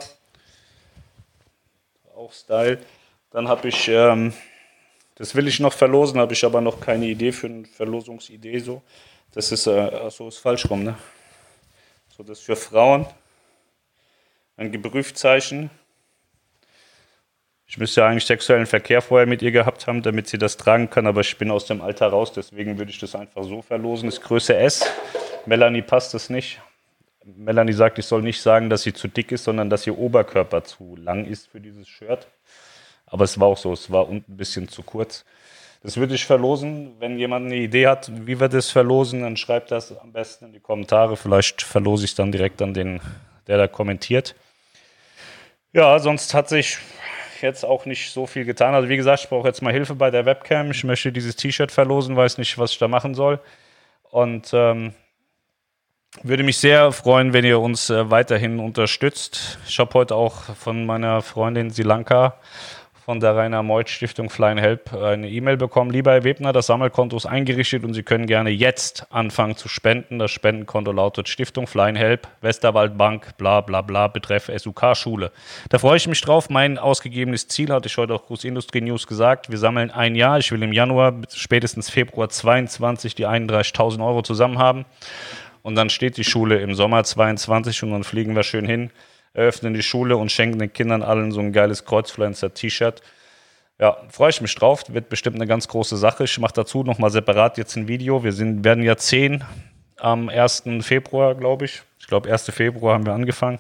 Auch 2.15 2.33
Style. 2.33 2.79
Dann 3.31 3.49
habe 3.49 3.69
ich, 3.69 3.89
ähm, 3.89 4.35
das 5.15 5.35
will 5.35 5.49
ich 5.49 5.59
noch 5.59 5.73
verlosen, 5.73 6.21
habe 6.21 6.35
ich 6.35 6.45
aber 6.45 6.61
noch 6.61 6.79
keine 6.79 7.07
Idee 7.07 7.33
für 7.33 7.47
eine 7.47 7.65
Verlosungsidee 7.65 8.59
so. 8.59 8.83
Das 9.33 9.53
ist, 9.53 9.67
äh, 9.67 9.79
achso, 9.79 10.29
ist 10.29 10.39
falsch 10.39 10.69
rum, 10.69 10.85
ne? 10.85 10.99
So, 12.17 12.23
das 12.23 12.39
ist 12.39 12.45
für 12.45 12.57
Frauen. 12.57 13.07
Ein 14.57 14.73
Geprüftzeichen. 14.73 15.71
Ich 17.69 17.79
müsste 17.79 18.01
ja 18.01 18.09
eigentlich 18.09 18.27
sexuellen 18.27 18.67
Verkehr 18.67 19.03
vorher 19.03 19.27
mit 19.27 19.43
ihr 19.43 19.51
gehabt 19.51 19.87
haben, 19.87 20.03
damit 20.03 20.29
sie 20.29 20.39
das 20.39 20.57
tragen 20.57 20.89
kann, 20.89 21.07
aber 21.07 21.23
ich 21.23 21.37
bin 21.37 21.51
aus 21.51 21.67
dem 21.67 21.81
Alter 21.81 22.09
raus, 22.09 22.33
deswegen 22.33 22.79
würde 22.79 22.93
ich 22.93 22.99
das 22.99 23.17
einfach 23.17 23.43
so 23.43 23.61
verlosen. 23.61 24.09
Das 24.09 24.19
ist 24.19 24.25
Größe 24.25 24.57
S. 24.57 24.85
Melanie 25.47 25.83
passt 25.83 26.15
es 26.15 26.31
nicht. 26.31 26.61
Melanie 27.25 27.73
sagt, 27.73 27.99
ich 27.99 28.07
soll 28.07 28.23
nicht 28.23 28.41
sagen, 28.41 28.71
dass 28.71 28.83
sie 28.83 28.93
zu 28.93 29.09
dick 29.09 29.33
ist, 29.33 29.45
sondern 29.45 29.69
dass 29.69 29.85
ihr 29.87 29.99
Oberkörper 29.99 30.63
zu 30.63 30.95
lang 30.97 31.25
ist 31.25 31.49
für 31.49 31.61
dieses 31.61 31.89
Shirt. 31.89 32.29
Aber 33.07 33.25
es 33.25 33.39
war 33.41 33.49
auch 33.49 33.57
so, 33.57 33.73
es 33.73 33.91
war 33.91 34.09
unten 34.09 34.33
ein 34.33 34.37
bisschen 34.37 34.69
zu 34.69 34.83
kurz. 34.83 35.25
Das 35.83 35.97
würde 35.97 36.15
ich 36.15 36.25
verlosen. 36.25 36.95
Wenn 37.01 37.19
jemand 37.19 37.47
eine 37.47 37.57
Idee 37.57 37.89
hat, 37.89 38.11
wie 38.27 38.39
wir 38.39 38.49
das 38.49 38.71
verlosen, 38.71 39.23
dann 39.23 39.37
schreibt 39.37 39.71
das 39.73 39.97
am 39.97 40.13
besten 40.13 40.47
in 40.47 40.53
die 40.53 40.61
Kommentare. 40.61 41.17
Vielleicht 41.17 41.63
verlose 41.63 42.05
ich 42.05 42.13
es 42.13 42.17
dann 42.17 42.33
direkt 42.33 42.63
an 42.63 42.75
den, 42.75 43.01
der 43.47 43.59
da 43.59 43.69
kommentiert. 43.69 44.37
Ja, 45.73 45.99
sonst 45.99 46.33
hat 46.33 46.49
sich 46.49 46.79
jetzt 47.47 47.65
auch 47.65 47.87
nicht 47.87 48.13
so 48.13 48.27
viel 48.27 48.45
getan. 48.45 48.75
Also 48.75 48.89
wie 48.89 48.97
gesagt, 48.97 49.21
ich 49.25 49.29
brauche 49.29 49.49
jetzt 49.49 49.63
mal 49.63 49.73
Hilfe 49.73 49.95
bei 49.95 50.11
der 50.11 50.27
Webcam. 50.27 50.71
Ich 50.71 50.85
möchte 50.85 51.13
dieses 51.13 51.37
T-Shirt 51.37 51.73
verlosen, 51.73 52.17
weiß 52.17 52.39
nicht, 52.39 52.59
was 52.59 52.73
ich 52.73 52.79
da 52.79 52.89
machen 52.89 53.15
soll. 53.15 53.41
Und 54.11 54.51
ähm, 54.53 54.93
würde 56.23 56.43
mich 56.43 56.59
sehr 56.59 56.93
freuen, 56.93 57.33
wenn 57.33 57.45
ihr 57.45 57.61
uns 57.61 57.91
äh, 57.91 58.11
weiterhin 58.11 58.59
unterstützt. 58.59 59.59
Ich 59.67 59.79
habe 59.79 59.93
heute 59.95 60.15
auch 60.15 60.55
von 60.57 60.87
meiner 60.87 61.23
Freundin 61.23 61.71
Silanka 61.71 62.39
von 63.07 63.21
der 63.21 63.37
Rainer 63.37 63.63
Meuth 63.63 63.89
Stiftung 63.89 64.31
Flying 64.31 64.59
Help 64.59 64.93
eine 64.93 65.31
E-Mail 65.31 65.57
bekommen. 65.57 65.93
Lieber 65.93 66.11
Herr 66.11 66.25
Webner, 66.25 66.53
das 66.53 66.67
Sammelkonto 66.67 67.17
ist 67.17 67.25
eingerichtet 67.25 67.85
und 67.85 67.95
Sie 67.95 68.03
können 68.03 68.27
gerne 68.27 68.51
jetzt 68.51 69.07
anfangen 69.11 69.57
zu 69.57 69.69
spenden. 69.69 70.19
Das 70.19 70.33
Spendenkonto 70.33 70.91
lautet 70.91 71.29
Stiftung 71.29 71.69
Flying 71.69 71.95
Help, 71.95 72.27
Westerwald 72.41 72.99
Bank, 72.99 73.37
bla 73.37 73.61
bla 73.61 73.83
bla, 73.83 74.09
betreff 74.09 74.51
SUK-Schule. 74.53 75.31
Da 75.69 75.79
freue 75.79 75.99
ich 75.99 76.09
mich 76.09 76.21
drauf. 76.21 76.51
Mein 76.51 76.79
ausgegebenes 76.79 77.47
Ziel 77.47 77.71
hatte 77.71 77.87
ich 77.87 77.97
heute 77.97 78.13
auch 78.13 78.27
Groß 78.27 78.43
Industrie 78.43 78.81
News 78.81 79.07
gesagt. 79.07 79.53
Wir 79.53 79.59
sammeln 79.59 79.93
ein 79.93 80.17
Jahr. 80.17 80.39
Ich 80.39 80.51
will 80.51 80.65
im 80.65 80.73
Januar, 80.73 81.15
spätestens 81.33 81.89
Februar 81.89 82.29
22 82.29 83.15
die 83.15 83.29
31.000 83.29 84.05
Euro 84.05 84.23
zusammen 84.23 84.59
haben. 84.59 84.85
Und 85.63 85.77
dann 85.77 85.91
steht 85.91 86.17
die 86.17 86.25
Schule 86.25 86.59
im 86.59 86.75
Sommer 86.75 87.05
22 87.05 87.85
und 87.85 87.93
dann 87.93 88.03
fliegen 88.03 88.35
wir 88.35 88.43
schön 88.43 88.67
hin 88.67 88.91
eröffnen 89.37 89.75
die 89.75 89.83
Schule 89.83 90.17
und 90.17 90.33
schenken 90.33 90.59
den 90.59 90.73
Kindern 90.73 91.03
allen 91.03 91.31
so 91.31 91.41
ein 91.41 91.53
geiles 91.53 91.85
Kreuzfluencer-T-Shirt. 91.85 93.03
Ja, 93.79 93.99
freue 94.09 94.31
ich 94.31 94.41
mich 94.41 94.55
drauf. 94.55 94.85
Wird 94.89 95.11
bestimmt 95.11 95.37
eine 95.37 95.47
ganz 95.47 95.69
große 95.69 95.99
Sache. 95.99 96.25
Ich 96.25 96.39
mache 96.39 96.55
dazu 96.55 96.83
nochmal 96.83 97.11
separat 97.11 97.59
jetzt 97.59 97.77
ein 97.77 97.87
Video. 97.87 98.25
Wir 98.25 98.33
sind, 98.33 98.65
werden 98.65 98.83
ja 98.83 98.97
zehn 98.97 99.45
am 99.99 100.31
1. 100.31 100.65
Februar, 100.81 101.35
glaube 101.35 101.67
ich. 101.67 101.83
Ich 102.01 102.07
glaube, 102.07 102.33
1. 102.33 102.51
Februar 102.51 102.95
haben 102.95 103.05
wir 103.05 103.13
angefangen. 103.13 103.59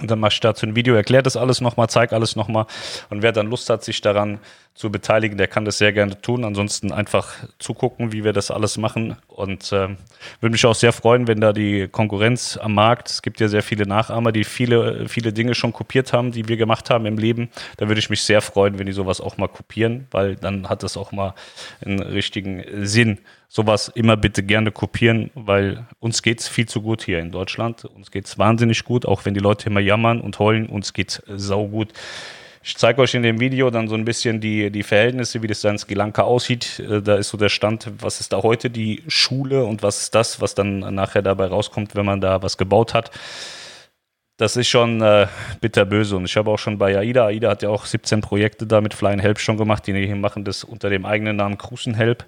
Und 0.00 0.10
dann 0.10 0.20
mache 0.20 0.32
ich 0.32 0.40
dazu 0.40 0.64
ein 0.64 0.74
Video, 0.74 0.94
erkläre 0.94 1.22
das 1.22 1.36
alles 1.36 1.60
nochmal, 1.60 1.88
zeige 1.88 2.14
alles 2.14 2.34
nochmal. 2.34 2.64
Und 3.10 3.22
wer 3.22 3.30
dann 3.30 3.48
Lust 3.48 3.68
hat, 3.68 3.84
sich 3.84 4.00
daran 4.00 4.38
zu 4.74 4.90
beteiligen, 4.90 5.36
der 5.36 5.48
kann 5.48 5.66
das 5.66 5.76
sehr 5.76 5.92
gerne 5.92 6.18
tun. 6.18 6.46
Ansonsten 6.46 6.92
einfach 6.92 7.34
zugucken, 7.58 8.10
wie 8.10 8.24
wir 8.24 8.32
das 8.32 8.50
alles 8.50 8.78
machen. 8.78 9.16
Und 9.28 9.70
äh, 9.70 9.88
würde 10.40 10.52
mich 10.52 10.64
auch 10.64 10.74
sehr 10.74 10.94
freuen, 10.94 11.28
wenn 11.28 11.42
da 11.42 11.52
die 11.52 11.88
Konkurrenz 11.88 12.56
am 12.56 12.72
Markt, 12.72 13.10
es 13.10 13.20
gibt 13.20 13.38
ja 13.38 13.48
sehr 13.48 13.62
viele 13.62 13.86
Nachahmer, 13.86 14.32
die 14.32 14.44
viele, 14.44 15.10
viele 15.10 15.34
Dinge 15.34 15.54
schon 15.54 15.74
kopiert 15.74 16.14
haben, 16.14 16.32
die 16.32 16.48
wir 16.48 16.56
gemacht 16.56 16.88
haben 16.88 17.04
im 17.04 17.18
Leben. 17.18 17.50
Da 17.76 17.88
würde 17.88 17.98
ich 17.98 18.08
mich 18.08 18.22
sehr 18.22 18.40
freuen, 18.40 18.78
wenn 18.78 18.86
die 18.86 18.92
sowas 18.92 19.20
auch 19.20 19.36
mal 19.36 19.48
kopieren, 19.48 20.06
weil 20.10 20.36
dann 20.36 20.70
hat 20.70 20.82
das 20.82 20.96
auch 20.96 21.12
mal 21.12 21.34
einen 21.84 22.00
richtigen 22.00 22.64
Sinn 22.86 23.18
sowas 23.52 23.88
immer 23.88 24.16
bitte 24.16 24.42
gerne 24.42 24.72
kopieren, 24.72 25.30
weil 25.34 25.86
uns 26.00 26.22
geht 26.22 26.40
es 26.40 26.48
viel 26.48 26.66
zu 26.66 26.80
gut 26.80 27.02
hier 27.02 27.18
in 27.18 27.30
Deutschland. 27.30 27.84
Uns 27.84 28.10
geht 28.10 28.24
es 28.24 28.38
wahnsinnig 28.38 28.82
gut, 28.82 29.04
auch 29.04 29.26
wenn 29.26 29.34
die 29.34 29.40
Leute 29.40 29.68
immer 29.68 29.80
jammern 29.80 30.22
und 30.22 30.38
heulen, 30.38 30.66
uns 30.66 30.94
geht 30.94 31.22
es 31.26 31.42
saugut. 31.44 31.92
Ich 32.62 32.76
zeige 32.76 33.02
euch 33.02 33.12
in 33.12 33.22
dem 33.22 33.40
Video 33.40 33.68
dann 33.68 33.88
so 33.88 33.94
ein 33.94 34.06
bisschen 34.06 34.40
die, 34.40 34.70
die 34.70 34.82
Verhältnisse, 34.82 35.42
wie 35.42 35.48
das 35.48 35.60
da 35.60 35.68
in 35.68 35.76
Sri 35.76 35.92
Lanka 35.92 36.22
aussieht. 36.22 36.78
Äh, 36.78 37.02
da 37.02 37.16
ist 37.16 37.28
so 37.28 37.36
der 37.36 37.50
Stand, 37.50 37.90
was 37.98 38.20
ist 38.20 38.32
da 38.32 38.42
heute 38.42 38.70
die 38.70 39.02
Schule 39.06 39.64
und 39.64 39.82
was 39.82 40.00
ist 40.00 40.14
das, 40.14 40.40
was 40.40 40.54
dann 40.54 40.78
nachher 40.94 41.20
dabei 41.20 41.46
rauskommt, 41.48 41.94
wenn 41.94 42.06
man 42.06 42.22
da 42.22 42.42
was 42.42 42.56
gebaut 42.56 42.94
hat. 42.94 43.10
Das 44.38 44.56
ist 44.56 44.68
schon 44.68 45.02
äh, 45.02 45.26
bitterböse. 45.60 46.16
Und 46.16 46.24
ich 46.24 46.36
habe 46.38 46.50
auch 46.50 46.58
schon 46.58 46.78
bei 46.78 46.96
AIDA, 46.96 47.26
AIDA 47.26 47.50
hat 47.50 47.62
ja 47.62 47.68
auch 47.68 47.84
17 47.84 48.22
Projekte 48.22 48.66
da 48.66 48.80
mit 48.80 48.94
Flying 48.94 49.18
Help 49.18 49.40
schon 49.40 49.58
gemacht. 49.58 49.86
Die 49.86 50.14
machen 50.14 50.44
das 50.44 50.64
unter 50.64 50.88
dem 50.88 51.04
eigenen 51.04 51.36
Namen 51.36 51.58
Cruisen 51.58 51.94
Help 51.94 52.24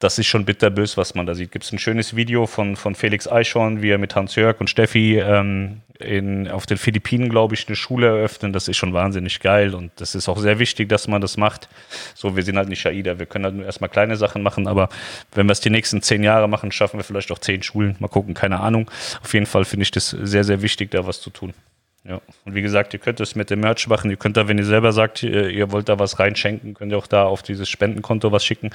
das 0.00 0.18
ist 0.18 0.26
schon 0.26 0.46
bitterbös, 0.46 0.96
was 0.96 1.14
man 1.14 1.26
da 1.26 1.34
sieht. 1.34 1.52
Gibt 1.52 1.64
es 1.64 1.72
ein 1.72 1.78
schönes 1.78 2.16
Video 2.16 2.46
von, 2.46 2.74
von 2.74 2.94
Felix 2.94 3.28
Eichhorn, 3.28 3.82
wie 3.82 3.90
er 3.90 3.98
mit 3.98 4.16
Hans-Jörg 4.16 4.58
und 4.58 4.70
Steffi 4.70 5.18
ähm, 5.18 5.82
in, 5.98 6.48
auf 6.48 6.64
den 6.64 6.78
Philippinen, 6.78 7.28
glaube 7.28 7.54
ich, 7.54 7.68
eine 7.68 7.76
Schule 7.76 8.06
eröffnen. 8.06 8.54
Das 8.54 8.66
ist 8.66 8.78
schon 8.78 8.94
wahnsinnig 8.94 9.40
geil 9.40 9.74
und 9.74 9.92
das 9.96 10.14
ist 10.14 10.26
auch 10.30 10.38
sehr 10.38 10.58
wichtig, 10.58 10.88
dass 10.88 11.06
man 11.06 11.20
das 11.20 11.36
macht. 11.36 11.68
So, 12.14 12.34
wir 12.34 12.42
sind 12.42 12.56
halt 12.56 12.70
nicht 12.70 12.84
AIDA. 12.86 13.18
Wir 13.18 13.26
können 13.26 13.44
halt 13.44 13.54
nur 13.54 13.66
erstmal 13.66 13.90
kleine 13.90 14.16
Sachen 14.16 14.42
machen, 14.42 14.66
aber 14.66 14.88
wenn 15.34 15.46
wir 15.46 15.52
es 15.52 15.60
die 15.60 15.70
nächsten 15.70 16.00
zehn 16.00 16.22
Jahre 16.22 16.48
machen, 16.48 16.72
schaffen 16.72 16.98
wir 16.98 17.04
vielleicht 17.04 17.30
auch 17.30 17.38
zehn 17.38 17.62
Schulen. 17.62 17.96
Mal 17.98 18.08
gucken, 18.08 18.32
keine 18.32 18.60
Ahnung. 18.60 18.90
Auf 19.22 19.34
jeden 19.34 19.46
Fall 19.46 19.66
finde 19.66 19.82
ich 19.82 19.90
das 19.90 20.08
sehr, 20.08 20.44
sehr 20.44 20.62
wichtig, 20.62 20.90
da 20.90 21.06
was 21.06 21.20
zu 21.20 21.28
tun. 21.28 21.52
Ja, 22.02 22.22
und 22.46 22.54
wie 22.54 22.62
gesagt, 22.62 22.94
ihr 22.94 22.98
könnt 22.98 23.20
es 23.20 23.34
mit 23.34 23.50
dem 23.50 23.60
Merch 23.60 23.86
machen. 23.86 24.10
Ihr 24.10 24.16
könnt 24.16 24.36
da, 24.38 24.48
wenn 24.48 24.56
ihr 24.56 24.64
selber 24.64 24.92
sagt, 24.92 25.22
ihr, 25.22 25.70
wollt 25.70 25.90
da 25.90 25.98
was 25.98 26.18
reinschenken, 26.18 26.72
könnt 26.72 26.92
ihr 26.92 26.98
auch 26.98 27.06
da 27.06 27.24
auf 27.24 27.42
dieses 27.42 27.68
Spendenkonto 27.68 28.32
was 28.32 28.42
schicken. 28.42 28.70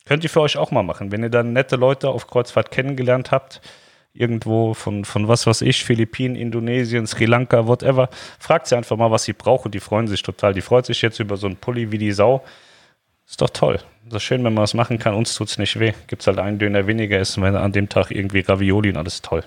Könnt 0.05 0.23
ihr 0.23 0.29
für 0.29 0.42
euch 0.42 0.59
auch 0.59 0.71
mal 0.71 0.83
machen. 0.83 1.12
Wenn 1.12 1.23
ihr 1.23 1.31
dann 1.31 1.55
nette 1.55 1.77
Leute 1.77 2.11
auf 2.11 2.27
Kreuzfahrt 2.27 2.71
kennengelernt 2.71 3.31
habt, 3.31 3.62
irgendwo 4.12 4.75
von, 4.75 5.07
von 5.07 5.29
was 5.29 5.47
weiß 5.47 5.62
ich, 5.62 5.83
Philippinen, 5.83 6.37
Indonesien, 6.37 7.07
Sri 7.07 7.25
Lanka, 7.25 7.66
whatever, 7.66 8.11
fragt 8.38 8.66
sie 8.66 8.77
einfach 8.77 8.99
mal, 8.99 9.11
was 9.11 9.25
sie 9.25 9.33
brauchen. 9.33 9.73
Die 9.73 9.81
freuen 9.81 10.09
sich 10.09 10.23
total. 10.23 10.53
Die 10.53 10.61
freut 10.61 10.85
sich 10.85 11.01
jetzt 11.01 11.21
über 11.21 11.38
so 11.38 11.47
einen 11.47 11.57
Pulli 11.57 11.90
wie 11.90 11.97
die 11.97 12.12
Sau. 12.12 12.45
Ist 13.33 13.40
doch 13.40 13.49
toll. 13.49 13.81
Das 14.05 14.16
ist 14.16 14.25
schön, 14.25 14.45
wenn 14.45 14.53
man 14.53 14.62
was 14.62 14.75
machen 14.75 14.99
kann. 14.99 15.14
Uns 15.14 15.35
tut 15.35 15.49
es 15.49 15.57
nicht 15.57 15.81
weh. 15.81 15.95
Gibt 16.07 16.21
es 16.21 16.27
halt 16.27 16.38
einen 16.38 16.59
Döner 16.59 16.87
weniger 16.87 17.18
essen, 17.18 17.42
wenn 17.42 17.57
an 17.57 17.73
dem 17.73 17.88
Tag 17.88 18.11
irgendwie 18.11 18.40
Ravioli 18.40 18.90
und 18.90 18.99
alles 18.99 19.23
toll. 19.23 19.42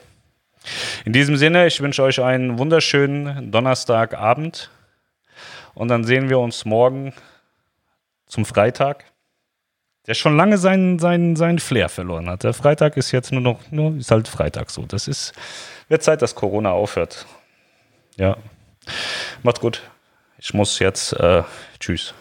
In 1.05 1.13
diesem 1.13 1.37
Sinne, 1.37 1.67
ich 1.67 1.79
wünsche 1.81 2.01
euch 2.01 2.19
einen 2.19 2.57
wunderschönen 2.57 3.51
Donnerstagabend. 3.51 4.71
Und 5.75 5.89
dann 5.89 6.03
sehen 6.03 6.29
wir 6.29 6.39
uns 6.39 6.65
morgen 6.65 7.13
zum 8.25 8.43
Freitag, 8.43 9.03
der 10.07 10.15
schon 10.15 10.35
lange 10.35 10.57
seinen, 10.57 10.97
seinen, 10.97 11.35
seinen 11.35 11.59
Flair 11.59 11.87
verloren 11.87 12.27
hat. 12.27 12.43
Der 12.43 12.55
Freitag 12.55 12.97
ist 12.97 13.11
jetzt 13.11 13.31
nur 13.31 13.41
noch, 13.41 13.59
nur 13.69 13.95
ist 13.97 14.09
halt 14.09 14.27
Freitag 14.27 14.71
so. 14.71 14.87
Das 14.87 15.07
ist, 15.07 15.31
wird 15.89 16.01
Zeit, 16.01 16.23
dass 16.23 16.33
Corona 16.33 16.71
aufhört. 16.71 17.27
Ja. 18.15 18.35
Macht 19.43 19.59
gut. 19.59 19.83
Ich 20.39 20.55
muss 20.55 20.79
jetzt, 20.79 21.13
äh, 21.13 21.43
tschüss. 21.79 22.15